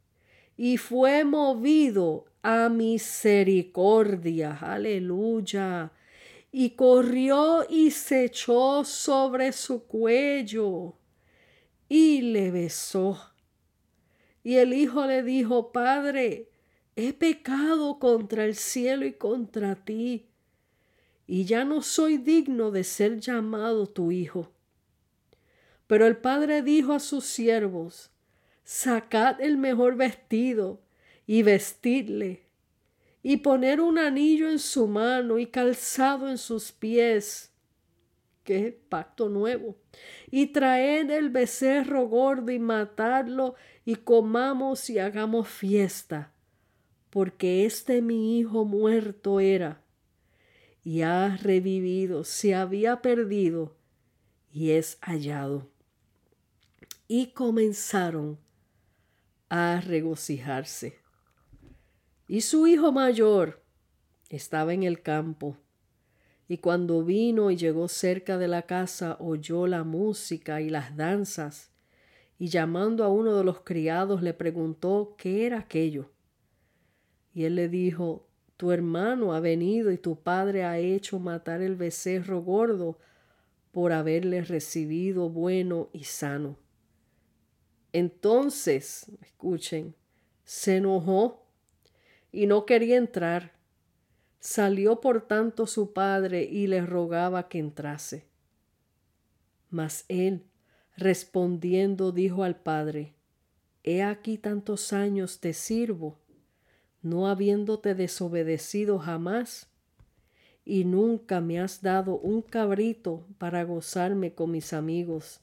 y 0.56 0.76
fue 0.76 1.24
movido 1.24 2.26
a 2.42 2.68
misericordia. 2.68 4.58
Aleluya. 4.60 5.92
Y 6.52 6.70
corrió 6.70 7.66
y 7.68 7.90
se 7.90 8.26
echó 8.26 8.84
sobre 8.84 9.52
su 9.52 9.84
cuello 9.86 10.96
y 11.88 12.22
le 12.22 12.50
besó. 12.52 13.18
Y 14.44 14.56
el 14.56 14.72
hijo 14.72 15.06
le 15.06 15.22
dijo, 15.22 15.72
Padre, 15.72 16.50
he 16.94 17.12
pecado 17.12 17.98
contra 17.98 18.44
el 18.44 18.54
cielo 18.54 19.04
y 19.04 19.14
contra 19.14 19.74
ti 19.74 20.28
y 21.26 21.44
ya 21.44 21.64
no 21.64 21.82
soy 21.82 22.18
digno 22.18 22.70
de 22.70 22.84
ser 22.84 23.18
llamado 23.18 23.86
tu 23.86 24.12
hijo. 24.12 24.52
Pero 25.86 26.06
el 26.06 26.16
padre 26.16 26.62
dijo 26.62 26.92
a 26.92 27.00
sus 27.00 27.24
siervos, 27.24 28.10
sacad 28.62 29.40
el 29.40 29.56
mejor 29.56 29.96
vestido 29.96 30.80
y 31.26 31.42
vestidle, 31.42 32.46
y 33.22 33.38
poner 33.38 33.80
un 33.80 33.98
anillo 33.98 34.50
en 34.50 34.58
su 34.58 34.86
mano 34.86 35.38
y 35.38 35.46
calzado 35.46 36.28
en 36.28 36.38
sus 36.38 36.72
pies, 36.72 37.52
que 38.44 38.66
es 38.68 38.74
pacto 38.88 39.30
nuevo, 39.30 39.76
y 40.30 40.48
traed 40.48 41.10
el 41.10 41.30
becerro 41.30 42.06
gordo 42.06 42.52
y 42.52 42.58
matadlo 42.58 43.54
y 43.86 43.96
comamos 43.96 44.90
y 44.90 44.98
hagamos 44.98 45.48
fiesta, 45.48 46.32
porque 47.08 47.64
este 47.64 48.02
mi 48.02 48.38
hijo 48.38 48.66
muerto 48.66 49.40
era 49.40 49.83
y 50.84 51.00
ha 51.00 51.38
revivido, 51.38 52.24
se 52.24 52.54
había 52.54 53.00
perdido 53.00 53.74
y 54.52 54.72
es 54.72 54.98
hallado. 55.00 55.70
Y 57.08 57.28
comenzaron 57.28 58.38
a 59.48 59.80
regocijarse. 59.80 60.98
Y 62.28 62.42
su 62.42 62.66
hijo 62.66 62.92
mayor 62.92 63.62
estaba 64.28 64.74
en 64.74 64.82
el 64.82 65.00
campo. 65.02 65.56
Y 66.48 66.58
cuando 66.58 67.02
vino 67.02 67.50
y 67.50 67.56
llegó 67.56 67.88
cerca 67.88 68.36
de 68.36 68.48
la 68.48 68.62
casa, 68.62 69.16
oyó 69.20 69.66
la 69.66 69.84
música 69.84 70.60
y 70.60 70.68
las 70.68 70.96
danzas, 70.96 71.70
y 72.38 72.48
llamando 72.48 73.04
a 73.04 73.08
uno 73.08 73.36
de 73.36 73.44
los 73.44 73.60
criados 73.60 74.22
le 74.22 74.34
preguntó 74.34 75.14
qué 75.16 75.46
era 75.46 75.60
aquello. 75.60 76.10
Y 77.32 77.44
él 77.44 77.54
le 77.54 77.68
dijo, 77.68 78.28
tu 78.56 78.70
hermano 78.70 79.34
ha 79.34 79.40
venido 79.40 79.90
y 79.90 79.98
tu 79.98 80.16
padre 80.16 80.64
ha 80.64 80.78
hecho 80.78 81.18
matar 81.18 81.60
el 81.60 81.76
becerro 81.76 82.42
gordo 82.42 82.98
por 83.72 83.92
haberle 83.92 84.42
recibido 84.42 85.28
bueno 85.28 85.90
y 85.92 86.04
sano. 86.04 86.56
Entonces, 87.92 89.06
escuchen, 89.22 89.94
se 90.44 90.76
enojó 90.76 91.46
y 92.30 92.46
no 92.46 92.66
quería 92.66 92.96
entrar. 92.96 93.52
Salió 94.38 95.00
por 95.00 95.26
tanto 95.26 95.66
su 95.66 95.92
padre 95.92 96.44
y 96.44 96.66
le 96.66 96.84
rogaba 96.84 97.48
que 97.48 97.58
entrase. 97.58 98.26
Mas 99.70 100.04
él, 100.08 100.44
respondiendo, 100.96 102.12
dijo 102.12 102.44
al 102.44 102.56
padre, 102.56 103.14
He 103.82 104.02
aquí 104.02 104.38
tantos 104.38 104.92
años 104.92 105.40
te 105.40 105.52
sirvo 105.52 106.18
no 107.04 107.28
habiéndote 107.28 107.94
desobedecido 107.94 108.98
jamás, 108.98 109.68
y 110.64 110.84
nunca 110.84 111.40
me 111.42 111.60
has 111.60 111.82
dado 111.82 112.16
un 112.16 112.40
cabrito 112.40 113.26
para 113.36 113.62
gozarme 113.64 114.34
con 114.34 114.50
mis 114.50 114.72
amigos. 114.72 115.40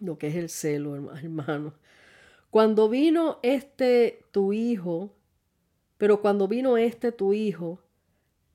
Lo 0.00 0.16
que 0.16 0.28
es 0.28 0.36
el 0.36 0.48
celo, 0.48 0.94
hermano. 0.94 1.74
Cuando 2.50 2.88
vino 2.88 3.40
este 3.42 4.24
tu 4.30 4.52
hijo, 4.52 5.10
pero 5.96 6.22
cuando 6.22 6.46
vino 6.46 6.78
este 6.78 7.10
tu 7.10 7.32
hijo, 7.34 7.82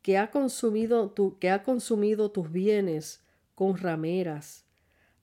que 0.02 0.18
ha 0.18 0.32
consumido 0.32 1.12
tu, 1.12 1.38
que 1.38 1.50
ha 1.50 1.64
consumido 1.64 2.32
tus 2.32 2.50
bienes 2.50 3.22
con 3.56 3.78
rameras, 3.78 4.66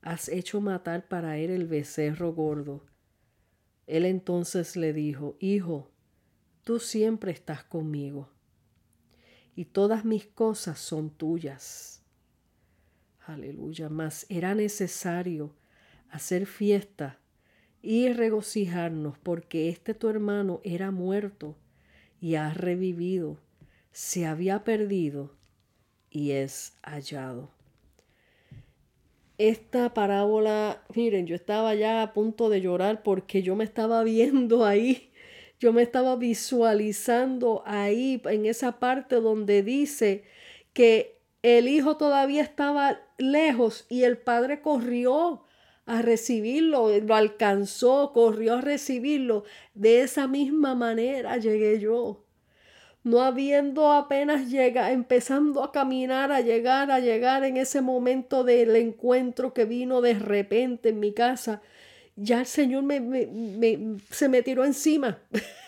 has 0.03 0.29
hecho 0.29 0.61
matar 0.61 1.09
para 1.09 1.39
él 1.39 1.51
el 1.51 1.67
becerro 1.67 2.35
gordo. 2.35 2.85
Él 3.87 4.05
entonces 4.05 4.77
le 4.77 4.93
dijo, 4.93 5.37
Hijo, 5.41 5.90
tú 6.71 6.79
siempre 6.79 7.33
estás 7.33 7.65
conmigo 7.65 8.29
y 9.57 9.65
todas 9.65 10.05
mis 10.05 10.25
cosas 10.25 10.79
son 10.79 11.11
tuyas. 11.11 12.01
Aleluya, 13.27 13.89
mas 13.89 14.25
era 14.29 14.55
necesario 14.55 15.53
hacer 16.11 16.47
fiesta 16.47 17.19
y 17.83 18.13
regocijarnos 18.13 19.19
porque 19.19 19.69
este 19.69 19.95
tu 19.95 20.09
hermano 20.09 20.61
era 20.63 20.93
muerto 20.93 21.57
y 22.21 22.37
ha 22.37 22.55
revivido, 22.55 23.37
se 23.91 24.27
había 24.27 24.63
perdido 24.63 25.35
y 26.09 26.31
es 26.31 26.79
hallado. 26.85 27.51
esta 29.39 29.93
parábola, 29.93 30.85
miren, 30.95 31.27
yo 31.27 31.35
estaba 31.35 31.75
ya 31.75 32.03
a 32.03 32.13
punto 32.13 32.49
de 32.49 32.61
llorar 32.61 33.03
porque 33.03 33.43
yo 33.43 33.57
me 33.57 33.65
estaba 33.65 34.05
viendo 34.05 34.65
ahí, 34.65 35.10
yo 35.61 35.73
me 35.73 35.83
estaba 35.83 36.17
visualizando 36.17 37.63
ahí 37.67 38.21
en 38.25 38.47
esa 38.47 38.81
parte 38.81 39.17
donde 39.17 39.63
dice 39.63 40.25
que 40.73 41.21
el 41.43 41.69
hijo 41.69 41.97
todavía 41.97 42.43
estaba 42.43 43.01
lejos 43.19 43.87
y 43.89 44.03
el 44.03 44.19
padre 44.19 44.61
corrió 44.63 45.45
a 45.87 46.03
recibirlo, 46.03 46.89
lo 47.01 47.15
alcanzó, 47.15 48.13
corrió 48.13 48.55
a 48.55 48.61
recibirlo. 48.61 49.45
De 49.75 50.03
esa 50.03 50.27
misma 50.27 50.75
manera 50.75 51.37
llegué 51.37 51.79
yo 51.79 52.25
no 53.03 53.23
habiendo 53.23 53.93
apenas 53.93 54.51
llega, 54.51 54.93
empezando 54.93 55.63
a 55.63 55.73
caminar, 55.73 56.33
a 56.33 56.41
llegar, 56.41 56.91
a 56.91 57.01
llegar 57.01 57.45
en 57.45 57.57
ese 57.57 57.81
momento 57.81 58.45
del 58.45 58.77
encuentro 58.77 59.55
que 59.55 59.65
vino 59.65 60.01
de 60.01 60.15
repente 60.15 60.91
en 60.91 61.01
mi 61.01 61.13
casa, 61.13 61.63
ya 62.17 62.41
el 62.41 62.47
Señor 62.47 62.83
me, 62.83 63.01
me, 63.01 63.99
se 64.11 64.29
me 64.29 64.43
tiró 64.43 64.65
encima. 64.65 65.19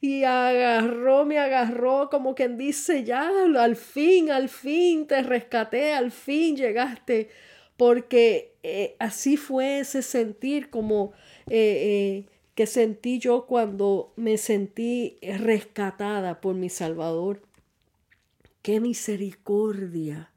y 0.00 0.24
agarró, 0.24 1.24
me 1.24 1.38
agarró 1.38 2.08
como 2.10 2.34
quien 2.34 2.56
dice, 2.56 3.04
ya, 3.04 3.28
al 3.28 3.76
fin, 3.76 4.30
al 4.30 4.48
fin 4.48 5.06
te 5.06 5.22
rescaté, 5.22 5.92
al 5.92 6.12
fin 6.12 6.56
llegaste, 6.56 7.30
porque 7.76 8.54
eh, 8.62 8.96
así 8.98 9.36
fue 9.36 9.80
ese 9.80 10.02
sentir 10.02 10.70
como 10.70 11.12
eh, 11.48 12.24
eh, 12.26 12.26
que 12.54 12.66
sentí 12.66 13.18
yo 13.18 13.46
cuando 13.46 14.12
me 14.16 14.36
sentí 14.36 15.18
rescatada 15.22 16.40
por 16.40 16.54
mi 16.54 16.68
Salvador. 16.68 17.42
Qué 18.62 18.80
misericordia, 18.80 20.32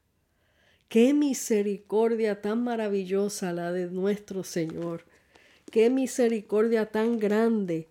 qué 0.88 1.12
misericordia 1.14 2.40
tan 2.40 2.62
maravillosa 2.62 3.52
la 3.52 3.72
de 3.72 3.90
nuestro 3.90 4.44
Señor, 4.44 5.04
qué 5.72 5.90
misericordia 5.90 6.86
tan 6.86 7.18
grande. 7.18 7.88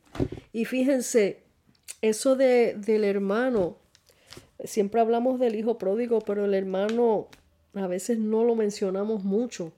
Y 0.53 0.63
fíjense, 0.63 1.43
eso 2.01 2.37
de, 2.37 2.75
del 2.75 3.03
hermano, 3.03 3.77
siempre 4.63 5.01
hablamos 5.01 5.37
del 5.37 5.55
hijo 5.55 5.77
pródigo, 5.77 6.21
pero 6.21 6.45
el 6.45 6.53
hermano 6.53 7.27
a 7.73 7.87
veces 7.87 8.19
no 8.19 8.45
lo 8.45 8.55
mencionamos 8.55 9.25
mucho. 9.25 9.73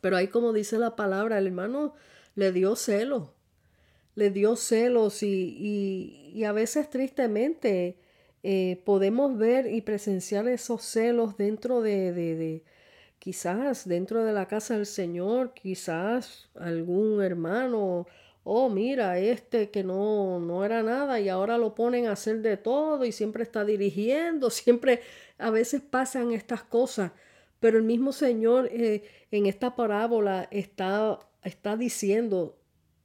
Pero 0.00 0.16
ahí 0.16 0.26
como 0.26 0.52
dice 0.52 0.78
la 0.78 0.96
palabra, 0.96 1.38
el 1.38 1.46
hermano 1.46 1.94
le 2.34 2.50
dio 2.50 2.74
celo 2.74 3.34
le 4.14 4.30
dio 4.30 4.56
celos 4.56 5.22
y, 5.22 6.30
y, 6.34 6.44
a 6.44 6.52
veces 6.52 6.88
tristemente 6.90 7.96
eh, 8.42 8.80
podemos 8.84 9.36
ver 9.36 9.66
y 9.66 9.80
presenciar 9.80 10.48
esos 10.48 10.82
celos 10.82 11.36
dentro 11.36 11.80
de, 11.82 12.12
de, 12.12 12.36
de, 12.36 12.64
quizás 13.24 13.88
dentro 13.88 14.22
de 14.22 14.34
la 14.34 14.46
casa 14.46 14.74
del 14.74 14.84
Señor, 14.84 15.54
quizás 15.54 16.50
algún 16.56 17.22
hermano, 17.22 18.06
oh 18.44 18.68
mira, 18.68 19.18
este 19.18 19.70
que 19.70 19.82
no, 19.82 20.38
no 20.40 20.62
era 20.62 20.82
nada 20.82 21.18
y 21.20 21.30
ahora 21.30 21.56
lo 21.56 21.74
ponen 21.74 22.06
a 22.06 22.12
hacer 22.12 22.42
de 22.42 22.58
todo 22.58 23.02
y 23.06 23.12
siempre 23.12 23.42
está 23.42 23.64
dirigiendo, 23.64 24.50
siempre 24.50 25.00
a 25.38 25.48
veces 25.48 25.80
pasan 25.80 26.32
estas 26.32 26.64
cosas, 26.64 27.12
pero 27.60 27.78
el 27.78 27.84
mismo 27.84 28.12
Señor 28.12 28.68
eh, 28.70 29.04
en 29.30 29.46
esta 29.46 29.74
parábola 29.74 30.46
está, 30.50 31.18
está 31.42 31.78
diciendo, 31.78 32.58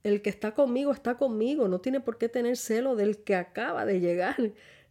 el 0.03 0.21
que 0.21 0.29
está 0.29 0.53
conmigo 0.53 0.91
está 0.91 1.15
conmigo, 1.15 1.69
no 1.69 1.79
tiene 1.79 2.01
por 2.01 2.17
qué 2.17 2.27
tener 2.27 2.57
celo 2.57 2.97
del 2.97 3.23
que 3.23 3.35
acaba 3.35 3.85
de 3.85 4.01
llegar. 4.01 4.35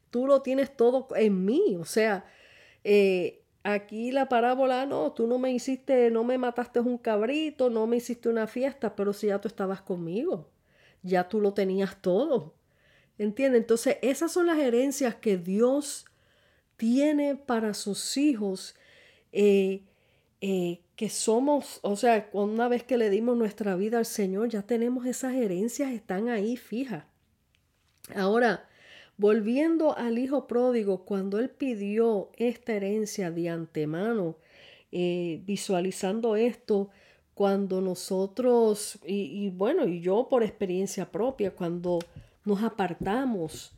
Tú 0.08 0.26
lo 0.26 0.40
tienes 0.40 0.74
todo 0.74 1.06
en 1.16 1.44
mí, 1.44 1.76
o 1.78 1.84
sea, 1.84 2.24
eh, 2.82 3.37
aquí 3.62 4.12
la 4.12 4.28
parábola, 4.28 4.86
no, 4.86 5.12
tú 5.12 5.26
no 5.26 5.38
me 5.38 5.52
hiciste, 5.52 6.10
no 6.10 6.24
me 6.24 6.38
mataste 6.38 6.80
un 6.80 6.98
cabrito, 6.98 7.70
no 7.70 7.86
me 7.86 7.96
hiciste 7.96 8.28
una 8.28 8.46
fiesta, 8.46 8.96
pero 8.96 9.12
si 9.12 9.28
ya 9.28 9.40
tú 9.40 9.48
estabas 9.48 9.82
conmigo, 9.82 10.48
ya 11.02 11.28
tú 11.28 11.40
lo 11.40 11.54
tenías 11.54 12.00
todo. 12.00 12.54
¿Entiendes? 13.18 13.62
Entonces, 13.62 13.98
esas 14.02 14.32
son 14.32 14.46
las 14.46 14.58
herencias 14.58 15.16
que 15.16 15.36
Dios 15.36 16.04
tiene 16.76 17.34
para 17.34 17.74
sus 17.74 18.16
hijos. 18.16 18.76
Eh, 19.32 19.82
eh, 20.40 20.82
que 20.94 21.10
somos, 21.10 21.80
o 21.82 21.96
sea, 21.96 22.28
una 22.32 22.68
vez 22.68 22.82
que 22.84 22.96
le 22.96 23.10
dimos 23.10 23.36
nuestra 23.36 23.76
vida 23.76 23.98
al 23.98 24.06
Señor, 24.06 24.48
ya 24.48 24.62
tenemos 24.62 25.06
esas 25.06 25.34
herencias, 25.34 25.92
están 25.92 26.28
ahí 26.28 26.56
fijas. 26.56 27.04
Ahora, 28.14 28.67
volviendo 29.18 29.96
al 29.96 30.18
hijo 30.18 30.46
pródigo, 30.46 31.04
cuando 31.04 31.38
él 31.38 31.50
pidió 31.50 32.30
esta 32.36 32.72
herencia 32.72 33.30
de 33.30 33.50
antemano, 33.50 34.36
eh, 34.90 35.42
visualizando 35.44 36.36
esto, 36.36 36.88
cuando 37.34 37.80
nosotros, 37.80 38.98
y, 39.06 39.44
y 39.44 39.50
bueno, 39.50 39.86
y 39.86 40.00
yo 40.00 40.28
por 40.28 40.42
experiencia 40.42 41.12
propia, 41.12 41.54
cuando 41.54 41.98
nos 42.44 42.62
apartamos 42.62 43.72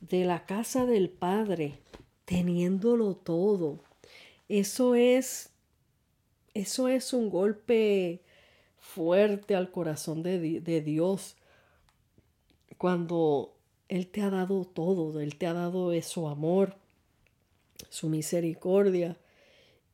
de 0.00 0.24
la 0.24 0.46
casa 0.46 0.86
del 0.86 1.10
Padre, 1.10 1.78
teniéndolo 2.24 3.14
todo, 3.16 3.80
eso 4.48 4.94
es 4.94 5.50
eso 6.54 6.88
es 6.88 7.12
un 7.12 7.30
golpe 7.30 8.22
fuerte 8.78 9.54
al 9.54 9.70
corazón 9.70 10.22
de, 10.22 10.60
de, 10.60 10.80
Dios. 10.80 11.36
Cuando 12.76 13.54
Él 13.90 14.06
te 14.06 14.22
ha 14.22 14.30
dado 14.30 14.64
todo, 14.64 15.20
Él 15.20 15.34
te 15.36 15.48
ha 15.48 15.52
dado 15.52 16.00
su 16.00 16.28
amor, 16.28 16.76
su 17.88 18.08
misericordia, 18.08 19.16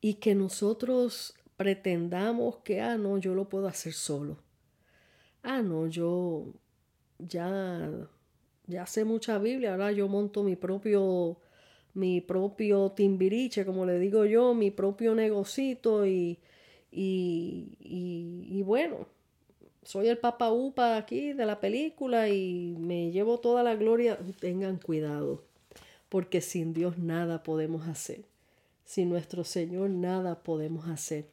y 0.03 0.15
que 0.15 0.35
nosotros 0.35 1.35
pretendamos 1.57 2.59
que, 2.59 2.83
ah, 2.83 2.99
no, 2.99 3.17
yo 3.17 3.35
lo 3.35 3.49
puedo 3.49 3.67
hacer 3.67 3.95
solo. 3.95 4.37
Ah, 5.43 5.63
no, 5.63 5.87
yo 5.87 6.53
ya, 7.19 7.91
ya 8.67 8.87
sé 8.87 9.07
mucha 9.07 9.39
Biblia, 9.39 9.73
ahora 9.73 9.93
yo 9.93 10.09
monto 10.09 10.43
mi 10.43 10.57
propio 10.57 11.39
mi 11.95 12.21
propio 12.21 12.93
timbiriche, 12.93 13.65
como 13.65 13.87
le 13.87 13.99
digo 13.99 14.27
yo, 14.27 14.53
mi 14.53 14.71
propio 14.71 15.15
negocito 15.15 16.05
y, 16.05 16.39
y, 16.91 17.79
y, 17.81 18.63
bueno, 18.63 19.09
soy 19.87 20.09
el 20.09 20.19
papa 20.19 20.51
upa 20.51 20.97
aquí 20.97 21.33
de 21.33 21.47
la 21.47 21.61
película 21.61 22.29
y 22.29 22.75
me 22.77 23.13
llevo 23.13 23.39
toda 23.39 23.63
la 23.63 23.77
gloria. 23.77 24.19
Tengan 24.41 24.79
cuidado, 24.79 25.45
porque 26.09 26.41
sin 26.41 26.75
Dios 26.75 26.99
nada 26.99 27.45
podemos 27.45 27.87
hacer. 27.87 28.25
Sin 28.85 29.09
nuestro 29.09 29.45
Señor 29.45 29.91
nada 29.91 30.43
podemos 30.43 30.89
hacer. 30.89 31.31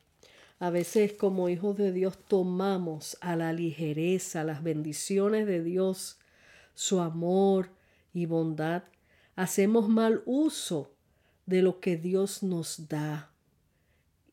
A 0.60 0.70
veces 0.70 1.14
como 1.14 1.50
hijos 1.50 1.78
de 1.78 1.92
Dios 1.92 2.16
tomamos 2.28 3.18
a 3.22 3.36
la 3.36 3.54
ligereza 3.54 4.44
las 4.44 4.62
bendiciones 4.62 5.48
de 5.48 5.64
Dios, 5.64 6.20
su 6.76 7.00
amor 7.00 7.70
y 8.14 8.28
bondad 8.28 8.84
hacemos 9.36 9.90
mal 9.90 10.22
uso 10.28 10.92
de 11.48 11.64
lo 11.64 11.80
que 11.80 11.98
Dios 11.98 12.44
nos 12.44 12.88
da. 12.88 13.32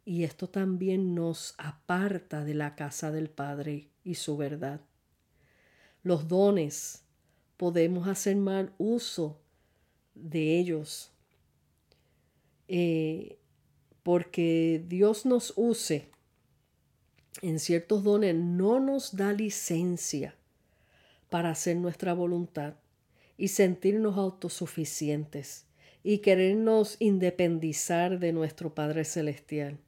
Y 0.04 0.24
esto 0.24 0.46
también 0.46 1.14
nos 1.14 1.54
aparta 1.56 2.44
de 2.44 2.52
la 2.52 2.74
casa 2.74 3.10
del 3.10 3.30
Padre 3.30 3.89
y 4.04 4.14
su 4.14 4.36
verdad. 4.36 4.80
Los 6.02 6.28
dones 6.28 7.04
podemos 7.56 8.08
hacer 8.08 8.36
mal 8.36 8.72
uso 8.78 9.38
de 10.14 10.58
ellos. 10.58 11.10
Eh, 12.68 13.38
porque 14.02 14.82
Dios 14.86 15.26
nos 15.26 15.52
use 15.56 16.08
en 17.42 17.58
ciertos 17.58 18.02
dones 18.02 18.34
no 18.34 18.80
nos 18.80 19.16
da 19.16 19.32
licencia 19.32 20.34
para 21.28 21.50
hacer 21.50 21.76
nuestra 21.76 22.12
voluntad 22.12 22.74
y 23.36 23.48
sentirnos 23.48 24.16
autosuficientes 24.16 25.66
y 26.02 26.18
querernos 26.18 26.96
independizar 26.98 28.18
de 28.18 28.32
nuestro 28.32 28.74
Padre 28.74 29.04
Celestial. 29.04 29.78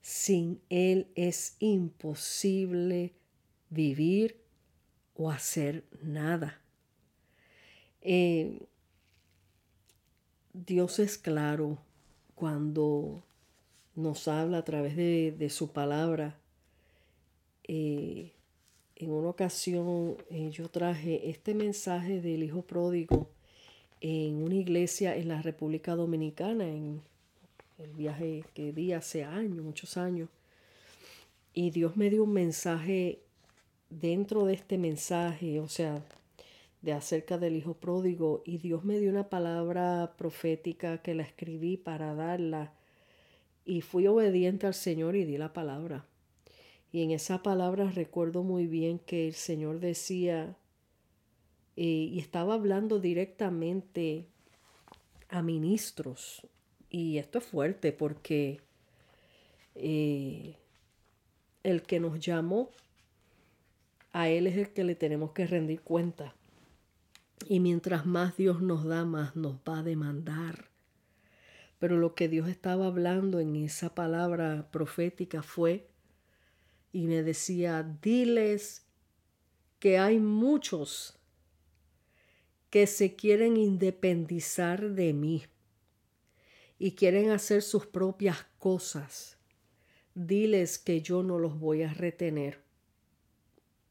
Sin 0.00 0.60
Él 0.68 1.08
es 1.14 1.56
imposible 1.58 3.12
vivir 3.72 4.36
o 5.14 5.30
hacer 5.30 5.84
nada. 6.02 6.60
Eh, 8.02 8.60
Dios 10.52 10.98
es 10.98 11.16
claro 11.18 11.78
cuando 12.34 13.22
nos 13.94 14.28
habla 14.28 14.58
a 14.58 14.64
través 14.64 14.96
de, 14.96 15.50
su 15.50 15.72
palabra. 15.72 16.38
Eh, 17.64 18.32
en 18.96 19.10
una 19.10 19.28
ocasión 19.28 20.16
eh, 20.30 20.50
yo 20.50 20.68
traje 20.68 21.30
este 21.30 21.54
mensaje 21.54 22.20
del 22.20 22.42
Hijo 22.42 22.62
Pródigo 22.62 23.28
en 24.00 24.42
una 24.42 24.56
iglesia 24.56 25.16
en 25.16 25.28
la 25.28 25.40
República 25.40 25.94
Dominicana, 25.94 26.68
en 26.68 27.00
el 27.78 27.90
viaje 27.92 28.44
que 28.54 28.72
di 28.72 28.92
hace 28.92 29.24
años, 29.24 29.64
muchos 29.64 29.96
años. 29.96 30.28
Y 31.54 31.70
Dios 31.70 31.96
me 31.96 32.10
dio 32.10 32.24
un 32.24 32.32
mensaje 32.32 33.21
dentro 34.00 34.44
de 34.44 34.54
este 34.54 34.78
mensaje, 34.78 35.60
o 35.60 35.68
sea, 35.68 36.02
de 36.80 36.92
acerca 36.92 37.38
del 37.38 37.56
Hijo 37.56 37.74
Pródigo, 37.74 38.42
y 38.44 38.58
Dios 38.58 38.84
me 38.84 38.98
dio 38.98 39.10
una 39.10 39.28
palabra 39.28 40.14
profética 40.16 41.02
que 41.02 41.14
la 41.14 41.22
escribí 41.22 41.76
para 41.76 42.14
darla 42.14 42.72
y 43.64 43.80
fui 43.80 44.06
obediente 44.06 44.66
al 44.66 44.74
Señor 44.74 45.14
y 45.16 45.24
di 45.24 45.38
la 45.38 45.52
palabra. 45.52 46.06
Y 46.90 47.02
en 47.02 47.10
esa 47.10 47.42
palabra 47.42 47.90
recuerdo 47.90 48.42
muy 48.42 48.66
bien 48.66 48.98
que 48.98 49.28
el 49.28 49.34
Señor 49.34 49.80
decía, 49.80 50.56
eh, 51.76 51.84
y 51.84 52.18
estaba 52.18 52.54
hablando 52.54 52.98
directamente 52.98 54.26
a 55.28 55.42
ministros. 55.42 56.46
Y 56.90 57.18
esto 57.18 57.38
es 57.38 57.44
fuerte 57.44 57.92
porque 57.92 58.60
eh, 59.74 60.56
el 61.62 61.82
que 61.82 62.00
nos 62.00 62.20
llamó, 62.20 62.70
a 64.12 64.28
Él 64.28 64.46
es 64.46 64.56
el 64.56 64.72
que 64.72 64.84
le 64.84 64.94
tenemos 64.94 65.32
que 65.32 65.46
rendir 65.46 65.80
cuenta. 65.80 66.34
Y 67.48 67.60
mientras 67.60 68.06
más 68.06 68.36
Dios 68.36 68.62
nos 68.62 68.84
da, 68.84 69.04
más 69.04 69.34
nos 69.36 69.56
va 69.68 69.78
a 69.78 69.82
demandar. 69.82 70.68
Pero 71.78 71.96
lo 71.98 72.14
que 72.14 72.28
Dios 72.28 72.48
estaba 72.48 72.86
hablando 72.86 73.40
en 73.40 73.56
esa 73.56 73.94
palabra 73.94 74.70
profética 74.70 75.42
fue, 75.42 75.88
y 76.92 77.06
me 77.06 77.22
decía, 77.22 77.82
diles 78.02 78.86
que 79.78 79.98
hay 79.98 80.20
muchos 80.20 81.18
que 82.70 82.86
se 82.86 83.16
quieren 83.16 83.56
independizar 83.56 84.90
de 84.92 85.12
mí 85.12 85.42
y 86.78 86.92
quieren 86.92 87.30
hacer 87.30 87.62
sus 87.62 87.86
propias 87.86 88.46
cosas. 88.58 89.36
Diles 90.14 90.78
que 90.78 91.02
yo 91.02 91.22
no 91.22 91.38
los 91.38 91.58
voy 91.58 91.82
a 91.82 91.92
retener. 91.92 92.61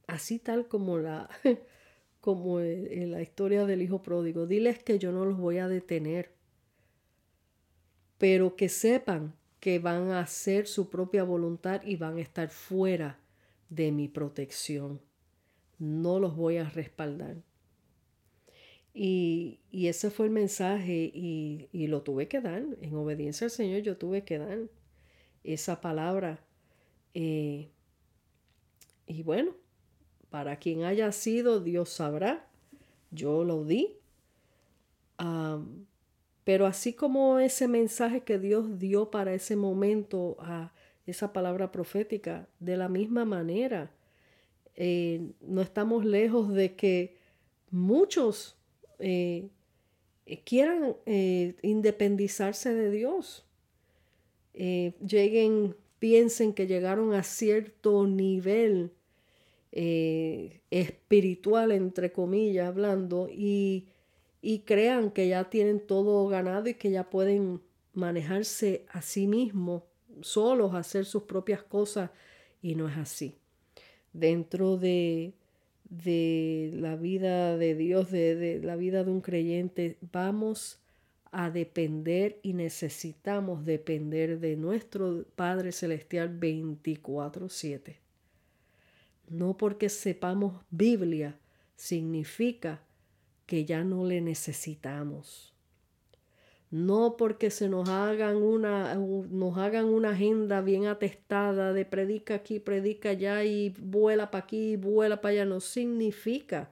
Así 0.07 0.39
tal 0.39 0.67
como 0.67 0.97
la 0.97 1.29
como 2.21 2.59
en 2.61 3.11
la 3.11 3.21
historia 3.21 3.65
del 3.65 3.81
hijo 3.81 4.03
pródigo. 4.03 4.45
Diles 4.45 4.81
que 4.83 4.99
yo 4.99 5.11
no 5.11 5.25
los 5.25 5.37
voy 5.37 5.57
a 5.57 5.67
detener. 5.67 6.31
Pero 8.17 8.55
que 8.55 8.69
sepan 8.69 9.33
que 9.59 9.79
van 9.79 10.11
a 10.11 10.21
hacer 10.21 10.67
su 10.67 10.89
propia 10.89 11.23
voluntad 11.23 11.81
y 11.83 11.95
van 11.95 12.17
a 12.17 12.21
estar 12.21 12.49
fuera 12.49 13.19
de 13.69 13.91
mi 13.91 14.07
protección. 14.07 15.01
No 15.79 16.19
los 16.19 16.35
voy 16.35 16.57
a 16.57 16.69
respaldar. 16.69 17.37
Y, 18.93 19.59
ese 19.71 20.11
fue 20.11 20.25
el 20.27 20.31
mensaje 20.31 21.11
y, 21.13 21.87
lo 21.87 22.03
tuve 22.03 22.27
que 22.27 22.41
dar. 22.41 22.63
En 22.81 22.95
obediencia 22.95 23.45
al 23.45 23.51
Señor 23.51 23.81
yo 23.81 23.97
tuve 23.97 24.23
que 24.23 24.37
dar 24.37 24.59
esa 25.43 25.81
palabra. 25.81 26.39
Eh, 27.13 27.69
y 29.07 29.23
bueno, 29.23 29.55
para 30.31 30.55
quien 30.55 30.83
haya 30.83 31.11
sido, 31.11 31.59
Dios 31.59 31.89
sabrá. 31.89 32.47
Yo 33.11 33.43
lo 33.43 33.65
di. 33.65 33.97
pero 36.43 36.65
así 36.65 36.93
como 36.93 37.37
ese 37.37 37.67
mensaje 37.67 38.21
que 38.21 38.39
Dios 38.39 38.79
dio 38.79 39.11
para 39.11 39.33
ese 39.35 39.55
momento 39.55 40.37
a 40.39 40.73
esa 41.05 41.33
palabra 41.33 41.71
profética, 41.71 42.47
de 42.59 42.77
la 42.77 42.87
misma 42.87 43.25
manera, 43.25 43.91
eh, 44.75 45.21
no 45.41 45.61
estamos 45.61 46.05
lejos 46.05 46.53
de 46.53 46.75
que 46.75 47.17
muchos 47.69 48.55
eh, 48.99 49.49
eh, 50.25 50.41
quieran 50.43 50.95
independizarse 51.61 52.73
de 52.73 52.89
Dios. 52.89 53.45
lleguen, 54.53 55.75
piensen 55.99 56.53
que 56.53 56.67
llegaron 56.67 57.13
a 57.13 57.23
cierto 57.23 58.07
nivel 58.07 58.91
espiritual, 59.71 61.71
entre 61.71 62.11
comillas, 62.11 62.67
hablando, 62.67 63.29
y, 63.29 63.87
y 64.41 64.59
crean 64.59 65.11
que 65.11 65.27
ya 65.27 65.49
tienen 65.49 65.79
todo 65.79 66.27
ganado 66.27 66.69
y 66.69 66.73
que 66.73 66.91
ya 66.91 67.09
pueden 67.09 67.61
manejarse 67.93 68.85
a 68.89 69.01
sí 69.01 69.27
mismos, 69.27 69.83
solos, 70.21 70.73
hacer 70.73 71.05
sus 71.05 71.23
propias 71.23 71.63
cosas, 71.63 72.11
y 72.61 72.75
no 72.75 72.87
es 72.87 72.97
así. 72.97 73.37
Dentro 74.13 74.77
de 74.77 75.33
de 75.91 76.71
la 76.73 76.95
vida 76.95 77.57
de 77.57 77.75
Dios, 77.75 78.09
de, 78.11 78.61
la 78.63 78.77
vida 78.77 79.03
de 79.03 79.11
un 79.11 79.21
creyente, 79.21 79.97
vamos 80.13 80.79
a 81.31 81.51
depender 81.51 82.39
y 82.43 82.53
necesitamos 82.53 83.65
depender 83.65 84.39
de 84.39 84.55
nuestro 84.55 85.25
Padre 85.35 85.73
Celestial 85.73 86.39
24/7. 86.39 88.00
No 89.31 89.57
porque 89.57 89.89
sepamos 89.89 90.61
Biblia 90.69 91.39
significa 91.75 92.83
que 93.47 93.65
ya 93.65 93.83
no 93.83 94.05
le 94.05 94.21
necesitamos 94.21 95.51
no 96.71 97.17
porque 97.17 97.51
se 97.51 97.67
nos 97.67 97.89
hagan 97.89 98.37
una, 98.37 98.95
nos 98.95 99.57
hagan 99.57 99.85
una 99.85 100.11
agenda 100.11 100.61
bien 100.61 100.87
atestada 100.87 101.73
de 101.73 101.83
predica 101.83 102.35
aquí, 102.35 102.59
predica 102.59 103.09
allá 103.09 103.43
y 103.43 103.75
vuela 103.77 104.31
para 104.31 104.45
aquí, 104.45 104.77
vuela 104.77 105.19
para 105.19 105.33
allá, 105.33 105.45
no 105.45 105.59
significa 105.59 106.71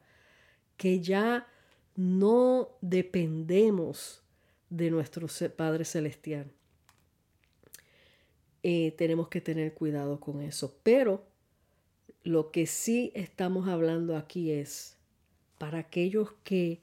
que 0.78 1.02
ya 1.02 1.48
no 1.98 2.70
dependemos 2.80 4.24
de 4.70 4.90
nuestro 4.90 5.28
Padre 5.58 5.84
Celestial. 5.84 6.50
Eh, 8.64 8.94
tenemos 8.98 9.28
que 9.28 9.42
tener 9.42 9.74
cuidado 9.74 10.22
con 10.22 10.42
eso. 10.42 10.78
Pero 10.82 11.26
lo 12.24 12.52
que 12.52 12.66
sí 12.66 13.12
estamos 13.16 13.68
hablando 13.68 14.18
aquí 14.18 14.52
es 14.52 14.98
para 15.58 15.80
aquellos 15.80 16.34
que 16.44 16.82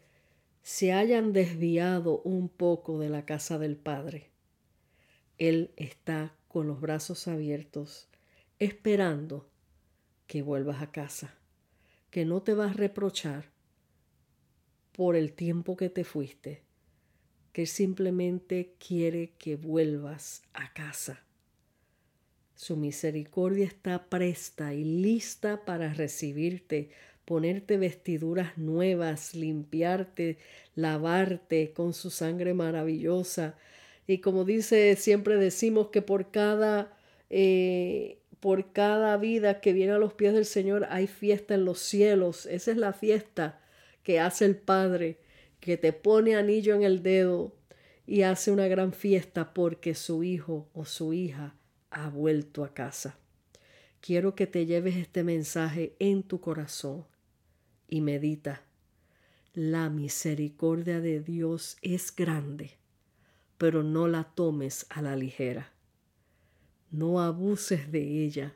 se 0.62 0.92
hayan 0.92 1.32
desviado 1.32 2.20
un 2.22 2.48
poco 2.48 2.98
de 2.98 3.08
la 3.08 3.24
casa 3.24 3.58
del 3.58 3.76
Padre. 3.76 4.30
Él 5.38 5.70
está 5.76 6.34
con 6.48 6.66
los 6.66 6.80
brazos 6.80 7.28
abiertos, 7.28 8.08
esperando 8.58 9.46
que 10.26 10.42
vuelvas 10.42 10.82
a 10.82 10.90
casa, 10.90 11.34
que 12.10 12.24
no 12.24 12.42
te 12.42 12.54
vas 12.54 12.72
a 12.72 12.78
reprochar 12.78 13.50
por 14.92 15.14
el 15.14 15.34
tiempo 15.34 15.76
que 15.76 15.90
te 15.90 16.04
fuiste, 16.04 16.62
que 17.52 17.66
simplemente 17.66 18.74
quiere 18.78 19.34
que 19.38 19.56
vuelvas 19.56 20.42
a 20.54 20.72
casa. 20.72 21.25
Su 22.56 22.74
misericordia 22.74 23.66
está 23.66 24.06
presta 24.08 24.72
y 24.72 24.82
lista 24.82 25.66
para 25.66 25.92
recibirte, 25.92 26.88
ponerte 27.26 27.76
vestiduras 27.76 28.56
nuevas, 28.56 29.34
limpiarte, 29.34 30.38
lavarte 30.74 31.74
con 31.74 31.92
su 31.92 32.08
sangre 32.08 32.54
maravillosa. 32.54 33.56
Y 34.06 34.18
como 34.18 34.44
dice, 34.44 34.96
siempre 34.96 35.36
decimos 35.36 35.88
que 35.88 36.00
por 36.00 36.30
cada, 36.30 36.96
eh, 37.28 38.20
por 38.40 38.72
cada 38.72 39.18
vida 39.18 39.60
que 39.60 39.74
viene 39.74 39.92
a 39.92 39.98
los 39.98 40.14
pies 40.14 40.32
del 40.32 40.46
Señor 40.46 40.86
hay 40.88 41.08
fiesta 41.08 41.54
en 41.54 41.66
los 41.66 41.78
cielos. 41.80 42.46
Esa 42.46 42.70
es 42.70 42.78
la 42.78 42.94
fiesta 42.94 43.60
que 44.02 44.18
hace 44.18 44.46
el 44.46 44.56
Padre, 44.56 45.18
que 45.60 45.76
te 45.76 45.92
pone 45.92 46.36
anillo 46.36 46.74
en 46.74 46.84
el 46.84 47.02
dedo 47.02 47.52
y 48.06 48.22
hace 48.22 48.50
una 48.50 48.66
gran 48.66 48.94
fiesta 48.94 49.52
porque 49.52 49.94
su 49.94 50.24
hijo 50.24 50.70
o 50.72 50.86
su 50.86 51.12
hija 51.12 51.55
ha 51.96 52.10
vuelto 52.10 52.62
a 52.62 52.74
casa. 52.74 53.18
Quiero 54.02 54.34
que 54.34 54.46
te 54.46 54.66
lleves 54.66 54.96
este 54.96 55.24
mensaje 55.24 55.96
en 55.98 56.22
tu 56.22 56.40
corazón 56.42 57.06
y 57.88 58.02
medita. 58.02 58.62
La 59.54 59.88
misericordia 59.88 61.00
de 61.00 61.22
Dios 61.22 61.78
es 61.80 62.14
grande, 62.14 62.72
pero 63.56 63.82
no 63.82 64.08
la 64.08 64.24
tomes 64.24 64.84
a 64.90 65.00
la 65.00 65.16
ligera. 65.16 65.72
No 66.90 67.22
abuses 67.22 67.90
de 67.90 68.24
ella. 68.24 68.54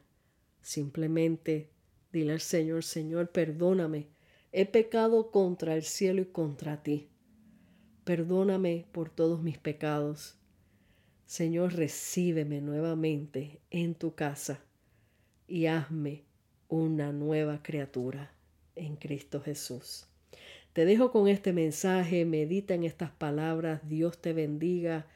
Simplemente 0.60 1.70
dile 2.12 2.34
al 2.34 2.40
Señor, 2.40 2.84
Señor, 2.84 3.30
perdóname. 3.30 4.08
He 4.52 4.66
pecado 4.66 5.30
contra 5.30 5.74
el 5.76 5.84
cielo 5.84 6.20
y 6.20 6.26
contra 6.26 6.82
ti. 6.82 7.08
Perdóname 8.04 8.86
por 8.92 9.08
todos 9.08 9.42
mis 9.42 9.56
pecados. 9.56 10.39
Señor, 11.30 11.74
recíbeme 11.74 12.60
nuevamente 12.60 13.60
en 13.70 13.94
tu 13.94 14.16
casa 14.16 14.64
y 15.46 15.66
hazme 15.66 16.24
una 16.66 17.12
nueva 17.12 17.62
criatura 17.62 18.32
en 18.74 18.96
Cristo 18.96 19.40
Jesús. 19.40 20.08
Te 20.72 20.84
dejo 20.84 21.12
con 21.12 21.28
este 21.28 21.52
mensaje, 21.52 22.24
medita 22.24 22.74
en 22.74 22.82
estas 22.82 23.12
palabras, 23.12 23.80
Dios 23.88 24.20
te 24.20 24.32
bendiga 24.32 25.06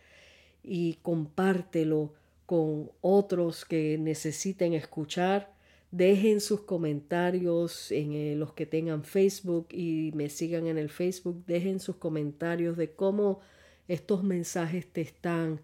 y 0.62 1.00
compártelo 1.02 2.14
con 2.46 2.92
otros 3.00 3.64
que 3.64 3.98
necesiten 3.98 4.72
escuchar. 4.72 5.52
Dejen 5.90 6.40
sus 6.40 6.60
comentarios 6.60 7.90
en 7.90 8.12
eh, 8.12 8.36
los 8.36 8.52
que 8.52 8.66
tengan 8.66 9.02
Facebook 9.02 9.66
y 9.72 10.12
me 10.14 10.28
sigan 10.28 10.68
en 10.68 10.78
el 10.78 10.90
Facebook. 10.90 11.44
Dejen 11.48 11.80
sus 11.80 11.96
comentarios 11.96 12.76
de 12.76 12.92
cómo 12.92 13.40
estos 13.88 14.22
mensajes 14.22 14.86
te 14.86 15.00
están 15.00 15.58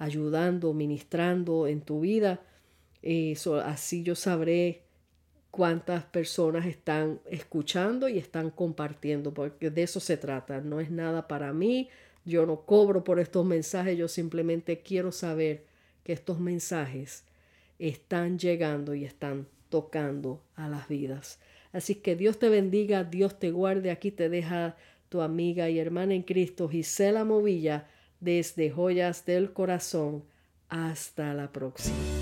ayudando, 0.00 0.72
ministrando 0.72 1.68
en 1.68 1.82
tu 1.82 2.00
vida. 2.00 2.40
Eh, 3.02 3.36
así 3.64 4.02
yo 4.02 4.16
sabré 4.16 4.82
cuántas 5.50 6.04
personas 6.04 6.66
están 6.66 7.20
escuchando 7.26 8.08
y 8.08 8.18
están 8.18 8.50
compartiendo, 8.50 9.32
porque 9.32 9.70
de 9.70 9.82
eso 9.82 10.00
se 10.00 10.16
trata. 10.16 10.60
No 10.60 10.80
es 10.80 10.90
nada 10.90 11.28
para 11.28 11.52
mí, 11.52 11.90
yo 12.24 12.46
no 12.46 12.62
cobro 12.62 13.04
por 13.04 13.20
estos 13.20 13.44
mensajes, 13.44 13.96
yo 13.96 14.08
simplemente 14.08 14.80
quiero 14.80 15.12
saber 15.12 15.66
que 16.02 16.14
estos 16.14 16.40
mensajes 16.40 17.24
están 17.78 18.38
llegando 18.38 18.94
y 18.94 19.04
están 19.04 19.46
tocando 19.68 20.42
a 20.56 20.68
las 20.68 20.88
vidas. 20.88 21.38
Así 21.72 21.96
que 21.96 22.16
Dios 22.16 22.38
te 22.38 22.48
bendiga, 22.48 23.04
Dios 23.04 23.38
te 23.38 23.50
guarde. 23.50 23.90
Aquí 23.90 24.10
te 24.10 24.30
deja 24.30 24.76
tu 25.10 25.20
amiga 25.20 25.68
y 25.68 25.78
hermana 25.78 26.14
en 26.14 26.22
Cristo, 26.22 26.68
Gisela 26.68 27.24
Movilla, 27.24 27.86
desde 28.20 28.70
Joyas 28.70 29.24
del 29.24 29.52
Corazón. 29.52 30.24
Hasta 30.68 31.34
la 31.34 31.50
próxima. 31.50 32.19